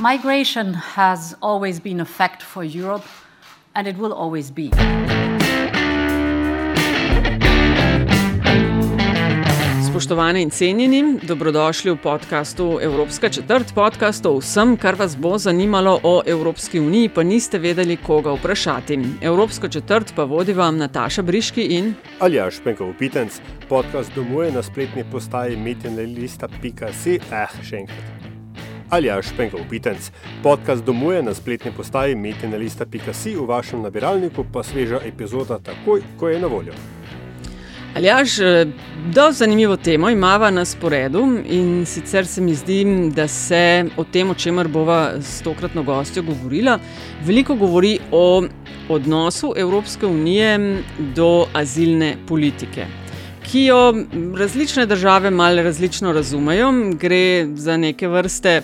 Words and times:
Migration 0.00 0.74
has 0.74 1.34
always 1.42 1.80
been 1.80 1.98
a 1.98 2.04
fact 2.04 2.40
for 2.40 2.62
Europe, 2.62 3.04
and 3.74 3.88
it 3.88 3.98
will 3.98 4.12
always 4.12 4.48
be. 4.50 4.70
Spoštovane 9.90 10.42
in 10.42 10.50
cenjeni, 10.50 11.18
dobrodošli 11.22 11.90
v 11.90 11.96
podkastu 11.96 12.78
Evropska 12.82 13.28
četrt, 13.28 13.74
podcast 13.74 14.26
o 14.26 14.38
vsem, 14.38 14.76
kar 14.76 14.94
vas 14.94 15.16
bo 15.16 15.38
zanimalo 15.38 16.00
o 16.02 16.22
Evropski 16.26 16.80
uniji, 16.80 17.08
pa 17.08 17.22
niste 17.22 17.58
vedeli, 17.58 17.96
koga 17.96 18.32
vprašati. 18.32 18.98
Evropsko 19.20 19.68
četrt 19.68 20.12
pa 20.16 20.24
vodi 20.24 20.52
vam 20.52 20.78
Nataša 20.78 21.22
Briški 21.22 21.62
in 21.62 21.94
Aljaš 22.20 22.62
Penkov 22.64 22.94
Pitenc, 22.98 23.40
podcast 23.68 24.14
domuje 24.14 24.52
na 24.52 24.62
spletni 24.62 25.04
postaji 25.12 25.56
metinelista.si, 25.56 27.18
eh, 27.32 27.62
še 27.62 27.76
enkrat. 27.76 28.17
Aljaš 28.90 29.26
Penkov 29.36 29.60
Pitenc, 29.70 30.10
podcast 30.42 30.84
domuje 30.84 31.22
na 31.22 31.34
spletni 31.34 31.72
postaji 31.76 32.14
metinelista.si, 32.14 33.34
v 33.36 33.44
vašem 33.44 33.82
nabiralniku 33.82 34.44
pa 34.52 34.62
sveža 34.64 35.00
epizoda 35.04 35.58
takoj, 35.58 36.00
ko 36.16 36.28
je 36.28 36.38
na 36.40 36.46
voljo. 36.46 36.72
Aljaš, 37.96 38.38
do 39.14 39.32
zanimivo 39.32 39.76
temo 39.76 40.10
imamo 40.10 40.50
na 40.50 40.64
sporedu 40.64 41.20
in 41.44 41.86
sicer 41.86 42.26
se 42.26 42.40
mi 42.40 42.54
zdi, 42.54 43.10
da 43.14 43.28
se 43.28 43.84
o 43.96 44.04
tem, 44.04 44.30
o 44.30 44.34
čemer 44.34 44.68
bova 44.68 45.20
s 45.20 45.42
tokratno 45.42 45.82
gostjo 45.82 46.22
govorila, 46.22 46.78
veliko 47.24 47.54
govori 47.54 47.98
o 48.12 48.42
odnosu 48.88 49.52
Evropske 49.56 50.06
unije 50.06 50.82
do 51.14 51.46
azilne 51.52 52.16
politike. 52.28 52.86
Ki 53.48 53.64
jo 53.64 53.94
različne 54.36 54.86
države 54.86 55.30
malo 55.30 55.62
različno 55.62 56.12
razumejo, 56.12 56.72
gre 57.00 57.46
za 57.54 57.76
neke 57.76 58.08
vrste, 58.08 58.62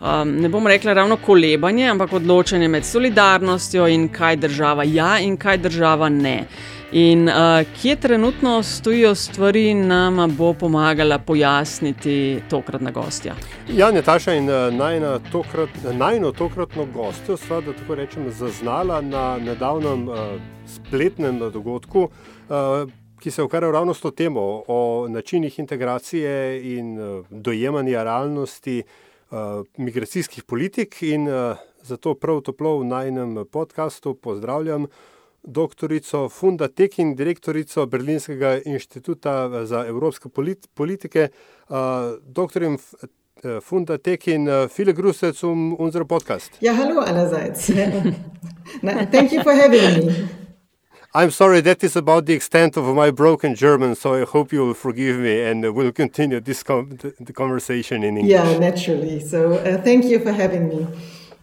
um, 0.00 0.34
ne 0.36 0.48
bom 0.48 0.66
rekla 0.66 0.92
ravno 0.92 1.16
kolebanje, 1.16 1.88
ampak 1.88 2.12
odločanje 2.12 2.68
med 2.68 2.84
solidarnostjo 2.84 3.86
in 3.88 4.08
kaj 4.08 4.36
država 4.36 4.84
ja 4.84 5.18
in 5.18 5.36
kaj 5.36 5.58
država 5.58 6.08
ne. 6.08 6.44
In 6.92 7.28
uh, 7.28 7.34
kje 7.80 7.96
trenutno 7.96 8.62
stojijo 8.62 9.14
stvari, 9.14 9.74
nam 9.74 10.36
bo 10.36 10.52
pomagala 10.52 11.18
pojasniti 11.18 12.40
tokratna 12.50 12.90
gostja. 12.90 13.34
Ja, 13.68 13.90
Nataša 13.92 14.34
in 14.34 14.48
uh, 14.50 14.74
najno 14.74 15.18
tokrat, 15.32 15.68
najno 15.92 16.32
tokratno 16.32 16.86
gostjo 16.94 17.36
sva, 17.36 17.60
da 17.60 17.72
tako 17.72 17.94
rečem, 17.94 18.30
zaznala 18.30 19.00
na 19.00 19.38
nedavnem 19.38 20.08
uh, 20.08 20.16
spletnem 20.66 21.38
dogodku. 21.38 22.08
Uh, 22.48 22.88
Ki 23.20 23.30
se 23.30 23.42
ukvarja 23.42 23.70
ravno 23.70 23.94
s 23.94 24.00
to 24.00 24.10
temo, 24.10 24.62
o 24.66 25.06
načinih 25.08 25.58
integracije 25.58 26.32
in 26.78 26.98
uh, 26.98 27.26
dojemanja 27.30 28.02
realnosti 28.02 28.82
uh, 29.30 29.38
migracijskih 29.76 30.44
politik. 30.44 31.02
In 31.02 31.28
uh, 31.28 31.56
zato 31.82 32.14
prav 32.14 32.40
toplo 32.40 32.78
v 32.78 32.84
najnem 32.84 33.44
podkastu 33.52 34.14
pozdravljam 34.14 34.86
doktorico 35.42 36.28
Funda 36.28 36.68
Tekin, 36.68 37.16
direktorico 37.16 37.86
Berlinskega 37.86 38.58
inštituta 38.64 39.64
za 39.66 39.86
evropske 39.86 40.28
politike. 40.74 41.28
Uh, 41.68 41.76
doktorin 42.22 42.74
uh, 42.74 43.60
Funda 43.62 43.98
Tekin, 43.98 44.48
viele 44.76 44.92
Grüße 44.92 45.32
zum 45.32 45.76
unserem 45.78 46.08
Podcast. 46.08 46.58
Ja, 46.60 46.74
hallo 46.74 47.00
allerseits. 47.00 47.66
Thank 49.12 49.32
you 49.32 49.42
for 49.42 49.54
having 49.54 50.06
me. 50.06 50.37
I'm 51.18 51.32
sorry, 51.32 51.60
that 51.62 51.82
is 51.82 51.96
about 51.96 52.26
the 52.26 52.32
extent 52.32 52.76
of 52.76 52.84
my 52.94 53.10
broken 53.10 53.56
German, 53.56 53.96
so 53.96 54.14
I 54.14 54.24
hope 54.24 54.52
you 54.52 54.64
will 54.64 54.74
forgive 54.74 55.16
me 55.18 55.42
and 55.42 55.74
we'll 55.74 55.90
continue 55.90 56.38
this 56.38 56.62
com 56.62 56.96
the 57.28 57.32
conversation 57.32 58.04
in 58.04 58.18
English. 58.18 58.30
Yeah, 58.30 58.56
naturally. 58.58 59.18
So 59.18 59.54
uh, 59.54 59.82
thank 59.82 60.04
you 60.04 60.20
for 60.20 60.30
having 60.30 60.68
me. 60.68 60.86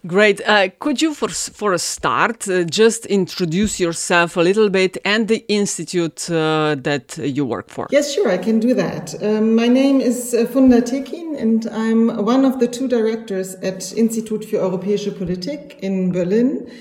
Great. 0.07 0.39
Uh, 0.45 0.69
could 0.79 1.01
you, 1.01 1.13
for, 1.13 1.27
for 1.27 1.73
a 1.73 1.79
start, 1.79 2.47
uh, 2.47 2.63
just 2.63 3.05
introduce 3.07 3.77
yourself 3.77 4.37
a 4.37 4.41
little 4.41 4.69
bit 4.69 4.97
and 5.03 5.27
the 5.27 5.43
institute 5.49 6.29
uh, 6.29 6.75
that 6.79 7.17
you 7.17 7.43
work 7.45 7.69
for? 7.69 7.87
Yes, 7.91 8.13
sure, 8.13 8.29
I 8.29 8.37
can 8.37 8.61
do 8.61 8.73
that. 8.75 9.13
Um, 9.21 9.55
my 9.55 9.67
name 9.67 9.99
is 9.99 10.33
uh, 10.33 10.45
Funda 10.45 10.81
Tekin, 10.81 11.35
and 11.35 11.67
I'm 11.73 12.23
one 12.23 12.45
of 12.45 12.59
the 12.61 12.67
two 12.67 12.87
directors 12.87 13.55
at 13.55 13.91
Institut 13.97 14.45
für 14.45 14.59
Europäische 14.59 15.11
Politik 15.11 15.75
in 15.81 16.13
Berlin. 16.13 16.71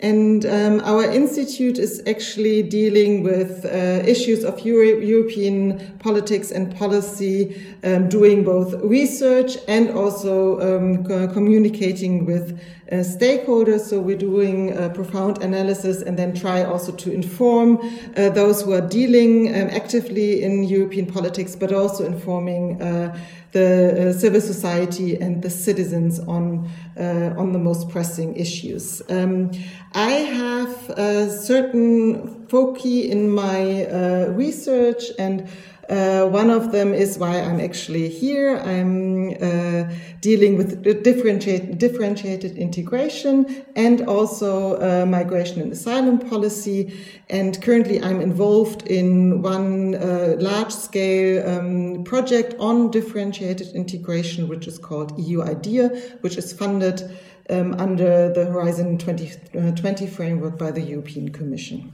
And 0.00 0.44
um, 0.44 0.80
our 0.80 1.04
institute 1.04 1.78
is 1.78 2.02
actually 2.08 2.64
dealing 2.64 3.22
with 3.22 3.64
uh, 3.64 4.02
issues 4.04 4.42
of 4.42 4.60
Euro 4.66 4.98
European 4.98 5.96
politics 6.00 6.50
and 6.50 6.74
policy, 6.76 7.62
um, 7.84 8.08
doing 8.08 8.42
both 8.42 8.74
research 8.82 9.56
and 9.68 9.90
also 9.90 10.60
um, 10.60 11.04
co 11.04 11.28
communicating 11.28 12.26
with 12.26 12.58
uh, 12.90 12.96
stakeholders. 12.96 13.82
So 13.82 14.00
we're 14.00 14.18
doing 14.18 14.74
profound 14.94 15.42
analysis 15.42 16.02
and 16.02 16.18
then 16.18 16.34
try 16.34 16.64
also 16.64 16.90
to 16.90 17.12
inform 17.12 17.78
uh, 18.16 18.30
those 18.30 18.62
who 18.62 18.72
are 18.72 18.86
dealing 18.86 19.48
um, 19.48 19.68
actively 19.70 20.42
in 20.42 20.64
European 20.64 21.06
politics, 21.06 21.54
but 21.54 21.72
also 21.72 22.04
informing 22.04 22.82
uh, 22.82 23.16
the 23.54 24.10
uh, 24.10 24.12
civil 24.12 24.40
society 24.40 25.16
and 25.16 25.40
the 25.40 25.48
citizens 25.48 26.18
on 26.18 26.68
uh, 26.98 27.34
on 27.38 27.52
the 27.52 27.58
most 27.58 27.88
pressing 27.88 28.36
issues. 28.36 29.00
Um, 29.08 29.50
I 29.94 30.10
have 30.42 30.90
a 30.90 31.30
certain 31.30 32.46
foci 32.48 33.10
in 33.10 33.30
my 33.30 33.86
uh, 33.86 34.26
research 34.32 35.04
and 35.18 35.48
uh, 35.88 36.26
one 36.26 36.50
of 36.50 36.72
them 36.72 36.94
is 36.94 37.18
why 37.18 37.40
I'm 37.40 37.60
actually 37.60 38.08
here. 38.08 38.56
I'm 38.56 39.30
uh, 39.40 39.92
dealing 40.20 40.56
with 40.56 40.82
differentiated, 41.02 41.78
differentiated 41.78 42.56
integration 42.56 43.64
and 43.76 44.02
also 44.02 44.80
uh, 44.80 45.06
migration 45.06 45.60
and 45.60 45.72
asylum 45.72 46.18
policy. 46.18 46.96
And 47.28 47.60
currently, 47.62 48.02
I'm 48.02 48.20
involved 48.20 48.86
in 48.86 49.42
one 49.42 49.94
uh, 49.94 50.36
large 50.38 50.72
scale 50.72 51.48
um, 51.48 52.04
project 52.04 52.54
on 52.58 52.90
differentiated 52.90 53.68
integration, 53.74 54.48
which 54.48 54.66
is 54.66 54.78
called 54.78 55.18
EU 55.18 55.42
IDEA, 55.42 55.88
which 56.20 56.36
is 56.36 56.52
funded 56.52 57.02
um, 57.50 57.74
under 57.74 58.32
the 58.32 58.46
Horizon 58.46 58.96
2020 58.98 60.04
uh, 60.04 60.08
framework 60.08 60.58
by 60.58 60.70
the 60.70 60.80
European 60.80 61.30
Commission. 61.30 61.92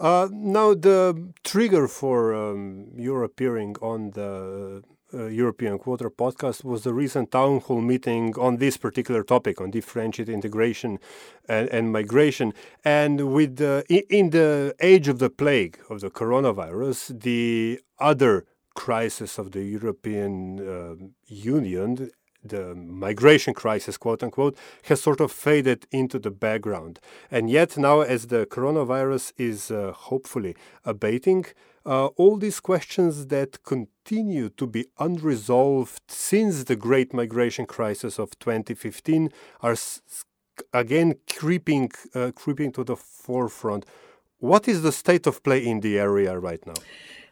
Uh, 0.00 0.28
now, 0.32 0.72
the 0.72 1.30
trigger 1.44 1.86
for 1.86 2.34
um, 2.34 2.86
your 2.96 3.22
appearing 3.22 3.76
on 3.82 4.12
the 4.12 4.82
uh, 5.12 5.26
European 5.26 5.78
Quarter 5.78 6.08
podcast 6.08 6.64
was 6.64 6.84
the 6.84 6.94
recent 6.94 7.30
town 7.30 7.60
hall 7.60 7.82
meeting 7.82 8.34
on 8.38 8.56
this 8.56 8.78
particular 8.78 9.22
topic, 9.22 9.60
on 9.60 9.70
differentiated 9.70 10.32
integration 10.32 10.98
and, 11.50 11.68
and 11.68 11.92
migration. 11.92 12.54
And 12.82 13.34
with 13.34 13.56
the, 13.56 13.84
in 14.08 14.30
the 14.30 14.74
age 14.80 15.06
of 15.06 15.18
the 15.18 15.28
plague 15.28 15.78
of 15.90 16.00
the 16.00 16.10
coronavirus, 16.10 17.20
the 17.20 17.80
other 17.98 18.46
crisis 18.74 19.36
of 19.36 19.52
the 19.52 19.64
European 19.64 20.60
uh, 20.60 20.94
Union 21.26 22.10
the 22.42 22.74
migration 22.74 23.54
crisis, 23.54 23.96
quote 23.96 24.22
unquote, 24.22 24.56
has 24.84 25.00
sort 25.00 25.20
of 25.20 25.30
faded 25.32 25.86
into 25.90 26.18
the 26.18 26.30
background. 26.30 27.00
And 27.30 27.50
yet, 27.50 27.76
now, 27.76 28.00
as 28.00 28.28
the 28.28 28.46
coronavirus 28.46 29.32
is 29.36 29.70
uh, 29.70 29.92
hopefully 29.92 30.56
abating, 30.84 31.46
uh, 31.86 32.06
all 32.06 32.36
these 32.36 32.60
questions 32.60 33.26
that 33.28 33.62
continue 33.64 34.50
to 34.50 34.66
be 34.66 34.86
unresolved 34.98 36.02
since 36.08 36.64
the 36.64 36.76
great 36.76 37.14
migration 37.14 37.66
crisis 37.66 38.18
of 38.18 38.38
2015 38.38 39.30
are 39.62 39.76
again 40.74 41.14
creeping, 41.32 41.90
uh, 42.14 42.32
creeping 42.34 42.70
to 42.72 42.84
the 42.84 42.96
forefront. 42.96 43.86
What 44.38 44.68
is 44.68 44.82
the 44.82 44.92
state 44.92 45.26
of 45.26 45.42
play 45.42 45.64
in 45.64 45.80
the 45.80 45.98
area 45.98 46.38
right 46.38 46.64
now? 46.66 46.74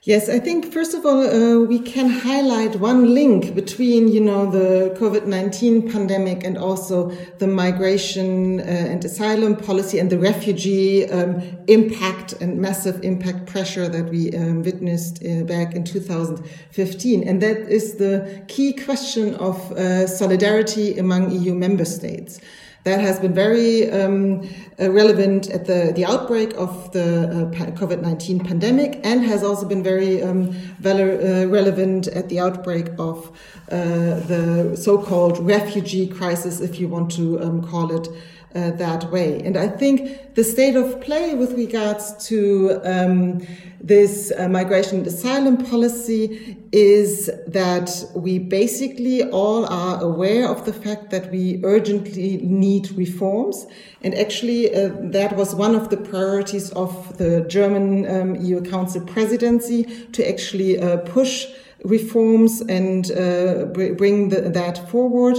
Yes, 0.02 0.28
I 0.28 0.38
think 0.38 0.72
first 0.72 0.94
of 0.94 1.04
all 1.04 1.22
uh, 1.22 1.58
we 1.64 1.80
can 1.80 2.08
highlight 2.08 2.76
one 2.76 3.14
link 3.14 3.56
between 3.56 4.06
you 4.06 4.20
know 4.20 4.48
the 4.48 4.94
COVID 4.96 5.26
nineteen 5.26 5.90
pandemic 5.90 6.44
and 6.44 6.56
also 6.56 7.10
the 7.38 7.48
migration 7.48 8.60
uh, 8.60 8.62
and 8.62 9.04
asylum 9.04 9.56
policy 9.56 9.98
and 9.98 10.08
the 10.08 10.16
refugee 10.16 11.10
um, 11.10 11.42
impact 11.66 12.34
and 12.34 12.60
massive 12.60 13.02
impact 13.02 13.46
pressure 13.46 13.88
that 13.88 14.08
we 14.08 14.32
um, 14.36 14.62
witnessed 14.62 15.20
uh, 15.26 15.42
back 15.42 15.74
in 15.74 15.82
2015, 15.82 17.28
and 17.28 17.42
that 17.42 17.56
is 17.68 17.96
the 17.96 18.44
key 18.46 18.72
question 18.72 19.34
of 19.34 19.72
uh, 19.72 20.06
solidarity 20.06 20.96
among 20.96 21.32
EU 21.32 21.54
member 21.54 21.84
states. 21.84 22.38
That 22.84 23.00
has 23.00 23.18
been 23.18 23.34
very 23.34 23.90
um, 23.90 24.48
uh, 24.80 24.90
relevant 24.90 25.50
at 25.50 25.66
the, 25.66 25.92
the 25.94 26.04
outbreak 26.04 26.54
of 26.54 26.90
the 26.92 27.50
uh, 27.52 27.70
COVID 27.72 28.00
19 28.00 28.40
pandemic 28.40 29.00
and 29.04 29.24
has 29.24 29.42
also 29.42 29.66
been 29.66 29.82
very 29.82 30.22
um, 30.22 30.56
uh, 30.84 31.46
relevant 31.48 32.06
at 32.08 32.28
the 32.28 32.40
outbreak 32.40 32.86
of 32.98 33.30
the 33.68 34.76
so 34.80 34.96
called 34.96 35.38
refugee 35.40 36.06
crisis, 36.06 36.60
if 36.60 36.80
you 36.80 36.88
want 36.88 37.10
to 37.12 37.42
um, 37.42 37.62
call 37.62 37.94
it 37.94 38.08
uh, 38.54 38.70
that 38.72 39.10
way. 39.10 39.42
And 39.42 39.56
I 39.56 39.68
think 39.68 40.34
the 40.34 40.44
state 40.44 40.74
of 40.74 41.00
play 41.00 41.34
with 41.34 41.52
regards 41.52 42.26
to 42.28 42.80
um, 42.84 43.46
this 43.80 44.32
uh, 44.36 44.48
migration 44.48 44.98
and 44.98 45.06
asylum 45.06 45.56
policy 45.56 46.56
is 46.72 47.30
that 47.46 47.90
we 48.14 48.38
basically 48.38 49.22
all 49.30 49.66
are 49.66 50.02
aware 50.02 50.48
of 50.48 50.64
the 50.64 50.72
fact 50.72 51.10
that 51.10 51.30
we 51.30 51.60
urgently 51.64 52.38
need 52.38 52.90
reforms. 52.92 53.66
And 54.02 54.14
actually, 54.14 54.74
uh, 54.74 54.90
that 55.00 55.36
was 55.36 55.54
one 55.54 55.74
of 55.74 55.90
the 55.90 55.96
priorities 55.96 56.70
of 56.72 57.16
the 57.18 57.42
German 57.48 58.06
um, 58.08 58.36
EU 58.36 58.60
Council 58.62 59.00
presidency 59.02 59.84
to 60.12 60.28
actually 60.28 60.78
uh, 60.78 60.98
push 60.98 61.46
reforms 61.84 62.60
and 62.62 63.10
uh, 63.12 63.66
bring 63.66 64.30
the, 64.30 64.50
that 64.52 64.88
forward. 64.90 65.36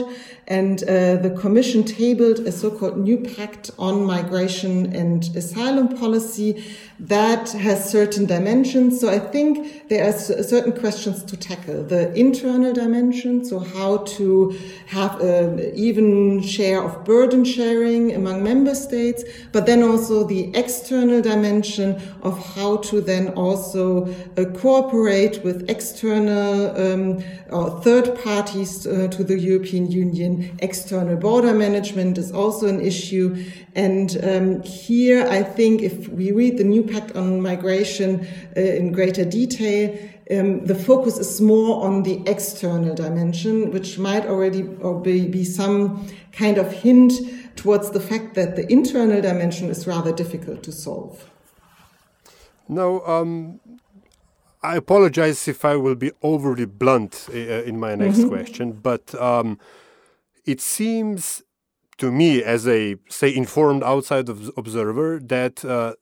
And 0.50 0.82
uh, 0.82 1.18
the 1.18 1.30
Commission 1.40 1.84
tabled 1.84 2.40
a 2.40 2.52
so-called 2.52 2.98
new 2.98 3.18
pact 3.18 3.70
on 3.78 4.04
migration 4.04 4.96
and 4.96 5.24
asylum 5.36 5.96
policy 5.96 6.64
that 7.00 7.52
has 7.52 7.90
certain 7.90 8.26
dimensions. 8.26 9.00
So 9.00 9.10
I 9.10 9.20
think 9.20 9.88
there 9.90 10.10
are 10.10 10.12
certain 10.12 10.74
questions 10.74 11.24
to 11.24 11.38
tackle. 11.38 11.84
The 11.84 12.12
internal 12.14 12.74
dimension, 12.74 13.46
so 13.46 13.60
how 13.60 13.98
to 14.18 14.58
have 14.88 15.22
an 15.22 15.72
even 15.76 16.42
share 16.42 16.84
of 16.84 17.06
burden 17.06 17.46
sharing 17.46 18.16
among 18.16 18.44
member 18.44 18.76
states, 18.76 19.24
but 19.52 19.68
then 19.68 19.84
also 19.84 20.24
the 20.24 20.52
external 20.56 21.22
dimension 21.22 22.02
of 22.22 22.38
how 22.56 22.78
to 22.78 23.02
then 23.02 23.30
also 23.30 24.08
uh, 24.36 24.46
cooperate 24.58 25.44
with 25.44 25.70
external 25.70 26.76
um, 26.76 27.24
or 27.52 27.82
third 27.82 28.20
parties 28.24 28.86
uh, 28.86 29.08
to 29.10 29.24
the 29.24 29.40
European 29.40 29.90
Union. 29.92 30.39
External 30.60 31.18
border 31.18 31.54
management 31.54 32.18
is 32.18 32.32
also 32.32 32.68
an 32.68 32.82
issue. 32.82 33.44
And 33.76 34.18
um, 34.24 34.62
here, 34.64 35.28
I 35.28 35.44
think 35.44 35.82
if 35.82 36.08
we 36.10 36.32
read 36.32 36.58
the 36.58 36.64
new 36.64 36.84
pact 36.84 37.16
on 37.16 37.42
migration 37.42 38.28
uh, 38.56 38.60
in 38.60 38.92
greater 38.92 39.26
detail, 39.26 39.98
um, 40.32 40.66
the 40.66 40.76
focus 40.76 41.18
is 41.18 41.42
more 41.42 41.84
on 41.84 42.04
the 42.04 42.22
external 42.28 42.94
dimension, 42.94 43.72
which 43.72 43.98
might 43.98 44.26
already 44.26 44.64
or 44.80 45.00
be, 45.02 45.28
be 45.28 45.44
some 45.44 46.08
kind 46.32 46.58
of 46.58 46.72
hint 46.72 47.14
towards 47.56 47.92
the 47.92 48.00
fact 48.00 48.36
that 48.36 48.56
the 48.56 48.72
internal 48.72 49.22
dimension 49.22 49.70
is 49.70 49.88
rather 49.88 50.14
difficult 50.14 50.64
to 50.64 50.72
solve. 50.72 51.30
Now, 52.68 53.02
um, 53.02 53.60
I 54.62 54.76
apologize 54.76 55.48
if 55.48 55.66
I 55.66 55.76
will 55.76 55.96
be 55.96 56.12
overly 56.22 56.66
blunt 56.66 57.28
uh, 57.30 57.34
in 57.34 57.80
my 57.80 57.96
next 57.96 58.20
mm-hmm. 58.20 58.30
question, 58.30 58.72
but 58.74 59.16
um, 59.16 59.58
it 60.46 60.62
seems 60.62 61.44
to 61.98 62.12
me, 62.12 62.44
as 62.44 62.68
a 62.68 62.96
say 63.10 63.36
informed 63.36 63.84
outside 63.84 64.30
observer, 64.30 65.20
that 65.24 65.64
uh, 65.66 65.96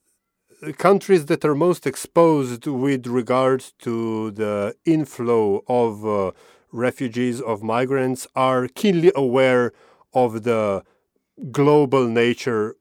countries 0.77 1.25
that 1.25 1.43
are 1.45 1.55
most 1.55 1.85
exposed 1.85 2.65
with 2.67 3.07
regard 3.07 3.63
to 3.79 4.31
the 4.31 4.75
inflow 4.85 5.63
of 5.67 6.05
uh, 6.05 6.31
refugees, 6.71 7.41
of 7.41 7.63
migrants, 7.63 8.27
are 8.35 8.67
keenly 8.67 9.11
aware 9.15 9.73
of 10.13 10.43
the 10.43 10.83
global 11.51 12.07
nature 12.07 12.75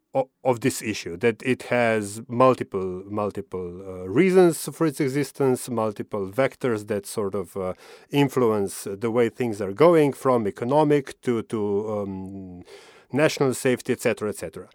of, 0.44 0.60
this 0.60 0.82
issue, 0.82 1.16
that 1.18 1.42
it 1.42 1.64
has 1.64 2.22
multiple, 2.28 3.02
multiple 3.08 3.82
uh, 3.82 4.08
reasons 4.08 4.68
for 4.72 4.86
its 4.86 5.00
existence, 5.00 5.68
multiple 5.68 6.30
vectors 6.30 6.86
that 6.86 7.06
sort 7.06 7.34
of 7.34 7.56
uh, 7.56 7.74
influence 8.10 8.86
the 8.90 9.10
way 9.10 9.28
things 9.28 9.60
are 9.60 9.72
going, 9.72 10.12
from 10.12 10.46
economic 10.46 11.20
to, 11.22 11.42
to 11.42 11.58
um, 11.90 12.62
national 13.12 13.52
safety, 13.54 13.92
etc., 13.92 14.28
etc. 14.30 14.68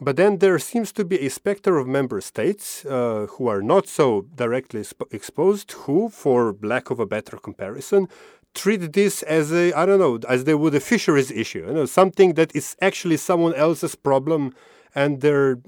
But 0.00 0.16
then 0.16 0.38
there 0.38 0.58
seems 0.58 0.90
to 0.92 1.04
be 1.04 1.18
a 1.20 1.30
specter 1.30 1.78
of 1.78 1.86
member 1.86 2.20
states 2.20 2.84
uh, 2.84 3.26
who 3.30 3.46
are 3.46 3.62
not 3.62 3.86
so 3.86 4.26
directly 4.34 4.80
exp- 4.80 5.12
exposed, 5.12 5.70
who, 5.72 6.08
for 6.08 6.56
lack 6.60 6.90
of 6.90 6.98
a 6.98 7.06
better 7.06 7.36
comparison, 7.36 8.08
treat 8.54 8.92
this 8.92 9.22
as 9.22 9.52
a 9.52 9.72
I 9.72 9.86
don't 9.86 9.98
know 9.98 10.18
as 10.28 10.44
they 10.44 10.54
would 10.54 10.74
a 10.74 10.80
fisheries 10.80 11.30
issue, 11.30 11.64
you 11.66 11.72
know, 11.72 11.86
something 11.86 12.34
that 12.34 12.54
is 12.54 12.76
actually 12.80 13.16
someone 13.16 13.54
else's 13.54 13.94
problem, 13.94 14.54
and 14.94 15.20
they're, 15.20 15.58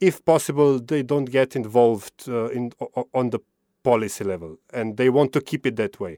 if 0.00 0.24
possible, 0.24 0.78
they 0.78 1.02
don't 1.02 1.26
get 1.26 1.56
involved 1.56 2.28
uh, 2.28 2.46
in 2.46 2.72
on 3.12 3.30
the 3.30 3.40
policy 3.82 4.24
level, 4.24 4.58
and 4.72 4.96
they 4.96 5.08
want 5.08 5.32
to 5.32 5.40
keep 5.40 5.66
it 5.66 5.76
that 5.76 5.98
way. 6.00 6.16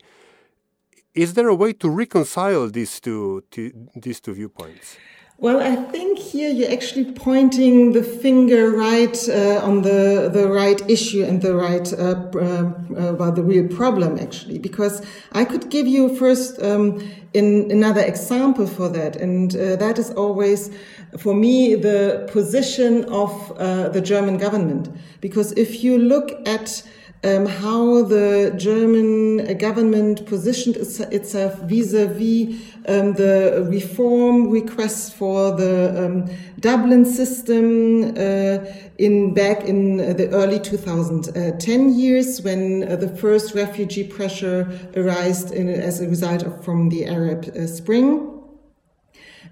Is 1.14 1.34
there 1.34 1.48
a 1.48 1.54
way 1.54 1.72
to 1.74 1.88
reconcile 1.88 2.68
these 2.68 3.00
two, 3.00 3.42
to, 3.50 3.72
these 3.96 4.20
two 4.20 4.34
viewpoints? 4.34 4.96
Well, 5.42 5.58
I 5.58 5.74
think 5.74 6.18
here 6.18 6.50
you're 6.50 6.70
actually 6.70 7.12
pointing 7.12 7.92
the 7.92 8.02
finger 8.02 8.72
right 8.72 9.16
uh, 9.26 9.64
on 9.64 9.80
the 9.80 10.28
the 10.30 10.46
right 10.46 10.82
issue 10.86 11.24
and 11.24 11.40
the 11.40 11.54
right 11.54 11.90
uh, 11.94 12.28
uh, 12.38 13.14
well 13.18 13.32
the 13.32 13.42
real 13.42 13.66
problem 13.66 14.18
actually, 14.18 14.58
because 14.58 15.00
I 15.32 15.46
could 15.46 15.70
give 15.70 15.86
you 15.86 16.14
first 16.14 16.62
um, 16.62 17.00
in 17.32 17.70
another 17.70 18.02
example 18.02 18.66
for 18.66 18.90
that, 18.90 19.16
and 19.16 19.56
uh, 19.56 19.76
that 19.76 19.98
is 19.98 20.10
always 20.10 20.70
for 21.16 21.32
me 21.32 21.74
the 21.74 22.28
position 22.30 23.06
of 23.06 23.32
uh, 23.52 23.88
the 23.88 24.02
German 24.02 24.36
government, 24.36 24.90
because 25.22 25.52
if 25.52 25.82
you 25.82 25.96
look 25.96 26.46
at 26.46 26.82
um, 27.22 27.44
how 27.44 28.02
the 28.02 28.54
German 28.56 29.58
government 29.58 30.24
positioned 30.24 30.76
itself 30.76 31.58
vis-à-vis 31.60 32.56
um, 32.88 33.12
the 33.12 33.66
reform 33.68 34.50
request 34.50 35.14
for 35.14 35.54
the 35.54 36.06
um, 36.06 36.30
Dublin 36.60 37.04
system 37.04 38.16
uh, 38.16 38.64
in 38.96 39.34
back 39.34 39.64
in 39.64 39.98
the 39.98 40.30
early 40.30 40.58
2010 40.58 41.94
years 41.94 42.40
when 42.42 42.90
uh, 42.90 42.96
the 42.96 43.08
first 43.08 43.54
refugee 43.54 44.04
pressure 44.04 44.66
arose 44.96 45.52
as 45.52 46.00
a 46.00 46.08
result 46.08 46.42
of 46.42 46.64
from 46.64 46.88
the 46.88 47.06
Arab 47.06 47.50
uh, 47.54 47.66
Spring. 47.66 48.40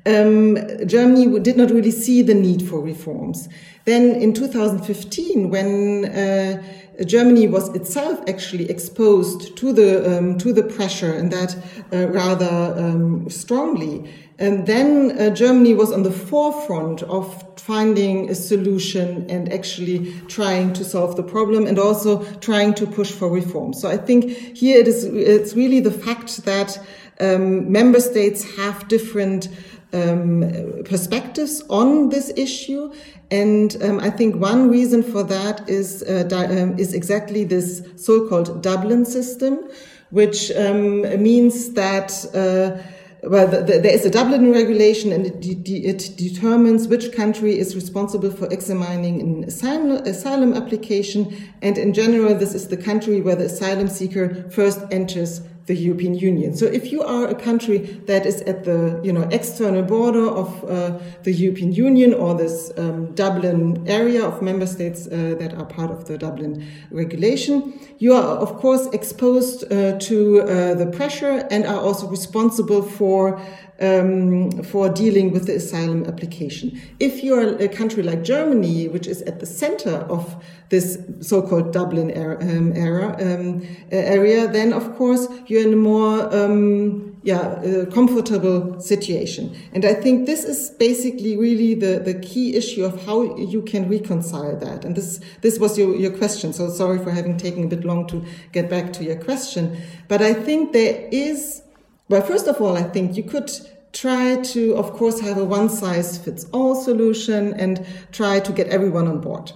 Um, 0.06 0.56
Germany 0.86 1.38
did 1.40 1.56
not 1.58 1.70
really 1.70 1.90
see 1.90 2.22
the 2.22 2.32
need 2.32 2.66
for 2.66 2.80
reforms. 2.80 3.48
Then 3.84 4.14
in 4.14 4.32
2015, 4.32 5.50
when 5.50 6.04
uh, 6.06 6.62
Germany 7.04 7.46
was 7.46 7.68
itself 7.74 8.20
actually 8.28 8.68
exposed 8.68 9.56
to 9.56 9.72
the 9.72 10.18
um, 10.18 10.38
to 10.38 10.52
the 10.52 10.62
pressure 10.62 11.12
and 11.12 11.32
that 11.32 11.56
uh, 11.92 12.08
rather 12.08 12.74
um, 12.76 13.30
strongly. 13.30 14.12
And 14.40 14.66
then 14.66 15.18
uh, 15.18 15.30
Germany 15.30 15.74
was 15.74 15.92
on 15.92 16.04
the 16.04 16.12
forefront 16.12 17.02
of 17.02 17.44
finding 17.58 18.30
a 18.30 18.34
solution 18.34 19.28
and 19.28 19.52
actually 19.52 20.12
trying 20.28 20.72
to 20.74 20.84
solve 20.84 21.16
the 21.16 21.24
problem 21.24 21.66
and 21.66 21.78
also 21.78 22.24
trying 22.36 22.72
to 22.74 22.86
push 22.86 23.10
for 23.10 23.28
reform. 23.28 23.72
So 23.72 23.88
I 23.88 23.96
think 23.96 24.30
here 24.56 24.78
it 24.78 24.88
is 24.88 25.04
it's 25.04 25.54
really 25.54 25.80
the 25.80 25.90
fact 25.90 26.44
that 26.44 26.80
um, 27.20 27.70
member 27.70 28.00
states 28.00 28.56
have 28.56 28.86
different 28.88 29.48
um, 29.92 30.82
perspectives 30.84 31.62
on 31.68 32.08
this 32.08 32.32
issue. 32.36 32.92
And 33.30 33.76
um, 33.82 34.00
I 34.00 34.10
think 34.10 34.36
one 34.36 34.70
reason 34.70 35.02
for 35.02 35.22
that 35.24 35.68
is, 35.68 36.02
uh, 36.02 36.28
um, 36.32 36.78
is 36.78 36.94
exactly 36.94 37.44
this 37.44 37.82
so-called 37.96 38.62
Dublin 38.62 39.04
system, 39.04 39.68
which 40.10 40.50
um, 40.52 41.02
means 41.22 41.72
that 41.74 42.10
uh, 42.34 42.82
well, 43.24 43.48
the, 43.48 43.62
the, 43.62 43.78
there 43.80 43.92
is 43.92 44.04
a 44.04 44.10
Dublin 44.10 44.52
regulation 44.52 45.12
and 45.12 45.26
it, 45.26 45.40
de 45.40 45.84
it, 45.84 46.16
determines 46.16 46.86
which 46.86 47.12
country 47.12 47.58
is 47.58 47.74
responsible 47.74 48.30
for 48.30 48.46
examining 48.52 49.20
an 49.20 49.44
asylum, 49.44 49.90
asylum 50.06 50.54
application. 50.54 51.36
And 51.60 51.76
in 51.76 51.92
general, 51.92 52.34
this 52.36 52.54
is 52.54 52.68
the 52.68 52.76
country 52.76 53.20
where 53.20 53.34
the 53.34 53.46
asylum 53.46 53.88
seeker 53.88 54.48
first 54.50 54.80
enters 54.92 55.40
the 55.68 55.74
European 55.74 56.14
Union. 56.14 56.56
So 56.56 56.64
if 56.64 56.90
you 56.90 57.02
are 57.02 57.28
a 57.28 57.34
country 57.34 57.78
that 58.06 58.24
is 58.26 58.40
at 58.42 58.64
the 58.64 59.00
you 59.04 59.12
know 59.12 59.28
external 59.30 59.82
border 59.82 60.26
of 60.26 60.48
uh, 60.64 60.98
the 61.22 61.32
European 61.32 61.72
Union 61.72 62.14
or 62.14 62.34
this 62.34 62.72
um, 62.78 63.14
Dublin 63.14 63.84
area 63.86 64.24
of 64.24 64.42
member 64.42 64.66
states 64.66 65.06
uh, 65.06 65.36
that 65.38 65.52
are 65.54 65.66
part 65.66 65.90
of 65.90 66.06
the 66.06 66.16
Dublin 66.16 66.66
regulation, 66.90 67.78
you 67.98 68.14
are 68.14 68.38
of 68.44 68.56
course 68.56 68.86
exposed 68.92 69.64
uh, 69.64 69.98
to 69.98 70.40
uh, 70.40 70.74
the 70.74 70.86
pressure 70.86 71.46
and 71.50 71.66
are 71.66 71.80
also 71.80 72.08
responsible 72.08 72.82
for 72.82 73.38
um, 73.80 74.62
for 74.62 74.88
dealing 74.88 75.32
with 75.32 75.46
the 75.46 75.56
asylum 75.56 76.04
application. 76.06 76.80
If 76.98 77.22
you're 77.22 77.56
a 77.58 77.68
country 77.68 78.02
like 78.02 78.24
Germany, 78.24 78.88
which 78.88 79.06
is 79.06 79.22
at 79.22 79.40
the 79.40 79.46
center 79.46 79.96
of 80.08 80.42
this 80.68 80.98
so-called 81.20 81.72
Dublin 81.72 82.10
era, 82.10 82.38
um, 82.40 82.72
era 82.74 83.16
um, 83.20 83.66
area, 83.90 84.48
then 84.48 84.72
of 84.72 84.96
course 84.96 85.28
you're 85.46 85.66
in 85.66 85.72
a 85.72 85.76
more 85.76 86.34
um, 86.34 87.08
yeah, 87.22 87.60
a 87.62 87.86
comfortable 87.86 88.80
situation. 88.80 89.54
And 89.72 89.84
I 89.84 89.94
think 89.94 90.26
this 90.26 90.44
is 90.44 90.70
basically 90.70 91.36
really 91.36 91.74
the, 91.74 91.98
the 91.98 92.14
key 92.14 92.56
issue 92.56 92.84
of 92.84 93.04
how 93.04 93.36
you 93.36 93.62
can 93.62 93.88
reconcile 93.88 94.56
that. 94.56 94.84
And 94.84 94.96
this, 94.96 95.20
this 95.40 95.58
was 95.58 95.76
your, 95.76 95.96
your 95.96 96.12
question. 96.12 96.52
So 96.52 96.70
sorry 96.70 96.98
for 96.98 97.10
having 97.10 97.36
taken 97.36 97.64
a 97.64 97.66
bit 97.66 97.84
long 97.84 98.06
to 98.08 98.24
get 98.52 98.70
back 98.70 98.92
to 98.94 99.04
your 99.04 99.16
question. 99.16 99.78
But 100.06 100.22
I 100.22 100.32
think 100.32 100.72
there 100.72 101.08
is, 101.10 101.62
well, 102.08 102.22
first 102.22 102.46
of 102.46 102.60
all, 102.60 102.76
I 102.76 102.82
think 102.82 103.16
you 103.16 103.22
could 103.22 103.50
try 103.92 104.40
to, 104.42 104.76
of 104.76 104.92
course, 104.92 105.20
have 105.20 105.38
a 105.38 105.44
one 105.44 105.68
size 105.68 106.18
fits 106.18 106.46
all 106.52 106.74
solution 106.74 107.54
and 107.54 107.84
try 108.12 108.40
to 108.40 108.52
get 108.52 108.68
everyone 108.68 109.08
on 109.08 109.20
board. 109.20 109.52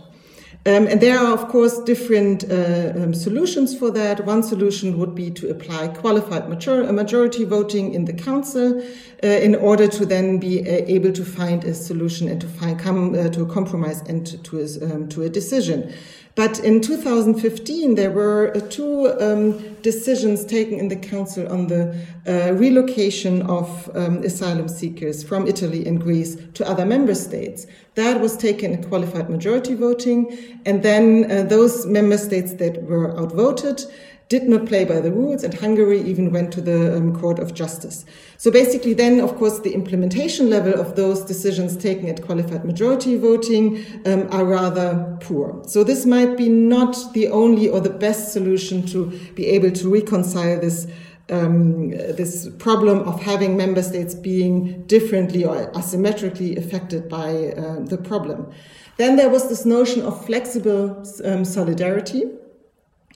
Um, 0.64 0.86
and 0.86 1.00
there 1.00 1.18
are, 1.18 1.32
of 1.32 1.48
course, 1.48 1.80
different 1.80 2.44
uh, 2.44 2.92
um, 2.94 3.14
solutions 3.14 3.76
for 3.76 3.90
that. 3.90 4.24
One 4.24 4.44
solution 4.44 4.96
would 4.98 5.12
be 5.12 5.28
to 5.32 5.50
apply 5.50 5.88
qualified 5.88 6.48
major- 6.48 6.92
majority 6.92 7.44
voting 7.44 7.92
in 7.94 8.04
the 8.04 8.12
council 8.12 8.80
uh, 8.80 9.26
in 9.26 9.56
order 9.56 9.88
to 9.88 10.06
then 10.06 10.38
be 10.38 10.60
uh, 10.60 10.84
able 10.86 11.10
to 11.12 11.24
find 11.24 11.64
a 11.64 11.74
solution 11.74 12.28
and 12.28 12.40
to 12.40 12.46
find 12.46 12.78
come 12.78 13.12
uh, 13.14 13.28
to 13.30 13.42
a 13.42 13.46
compromise 13.46 14.02
and 14.02 14.24
to, 14.24 14.38
to, 14.38 14.60
a, 14.60 14.94
um, 14.94 15.08
to 15.08 15.22
a 15.22 15.28
decision. 15.28 15.92
But 16.34 16.60
in 16.60 16.80
2015, 16.80 17.94
there 17.94 18.10
were 18.10 18.56
uh, 18.56 18.60
two 18.60 19.12
um, 19.20 19.74
decisions 19.82 20.46
taken 20.46 20.78
in 20.78 20.88
the 20.88 20.96
Council 20.96 21.46
on 21.52 21.66
the 21.66 21.94
uh, 22.26 22.54
relocation 22.54 23.42
of 23.42 23.90
um, 23.94 24.22
asylum 24.22 24.68
seekers 24.68 25.22
from 25.22 25.46
Italy 25.46 25.86
and 25.86 26.00
Greece 26.00 26.36
to 26.54 26.66
other 26.66 26.86
member 26.86 27.14
states. 27.14 27.66
That 27.96 28.20
was 28.20 28.38
taken 28.38 28.72
in 28.72 28.82
qualified 28.84 29.28
majority 29.28 29.74
voting, 29.74 30.60
and 30.64 30.82
then 30.82 31.30
uh, 31.30 31.42
those 31.42 31.84
member 31.84 32.16
states 32.16 32.54
that 32.54 32.82
were 32.84 33.14
outvoted 33.18 33.84
did 34.28 34.48
not 34.48 34.66
play 34.66 34.84
by 34.84 35.00
the 35.00 35.12
rules, 35.12 35.44
and 35.44 35.52
Hungary 35.52 36.00
even 36.00 36.32
went 36.32 36.52
to 36.52 36.60
the 36.60 36.96
um, 36.96 37.14
Court 37.14 37.38
of 37.38 37.52
Justice. 37.52 38.04
So 38.38 38.50
basically, 38.50 38.94
then, 38.94 39.20
of 39.20 39.36
course, 39.36 39.60
the 39.60 39.74
implementation 39.74 40.48
level 40.48 40.72
of 40.72 40.96
those 40.96 41.22
decisions 41.22 41.76
taken 41.76 42.08
at 42.08 42.22
qualified 42.22 42.64
majority 42.64 43.16
voting 43.18 43.84
um, 44.06 44.28
are 44.30 44.44
rather 44.44 45.18
poor. 45.20 45.62
So 45.66 45.84
this 45.84 46.06
might 46.06 46.36
be 46.36 46.48
not 46.48 46.96
the 47.12 47.28
only 47.28 47.68
or 47.68 47.80
the 47.80 47.90
best 47.90 48.32
solution 48.32 48.86
to 48.86 49.06
be 49.34 49.46
able 49.46 49.70
to 49.72 49.92
reconcile 49.92 50.60
this. 50.60 50.86
Um, 51.30 51.90
this 51.90 52.48
problem 52.58 52.98
of 53.08 53.22
having 53.22 53.56
member 53.56 53.82
states 53.82 54.14
being 54.14 54.82
differently 54.86 55.44
or 55.44 55.70
asymmetrically 55.72 56.58
affected 56.58 57.08
by 57.08 57.54
uh, 57.56 57.78
the 57.80 57.96
problem. 57.96 58.52
Then 58.96 59.16
there 59.16 59.30
was 59.30 59.48
this 59.48 59.64
notion 59.64 60.02
of 60.02 60.26
flexible 60.26 61.02
um, 61.24 61.44
solidarity, 61.44 62.24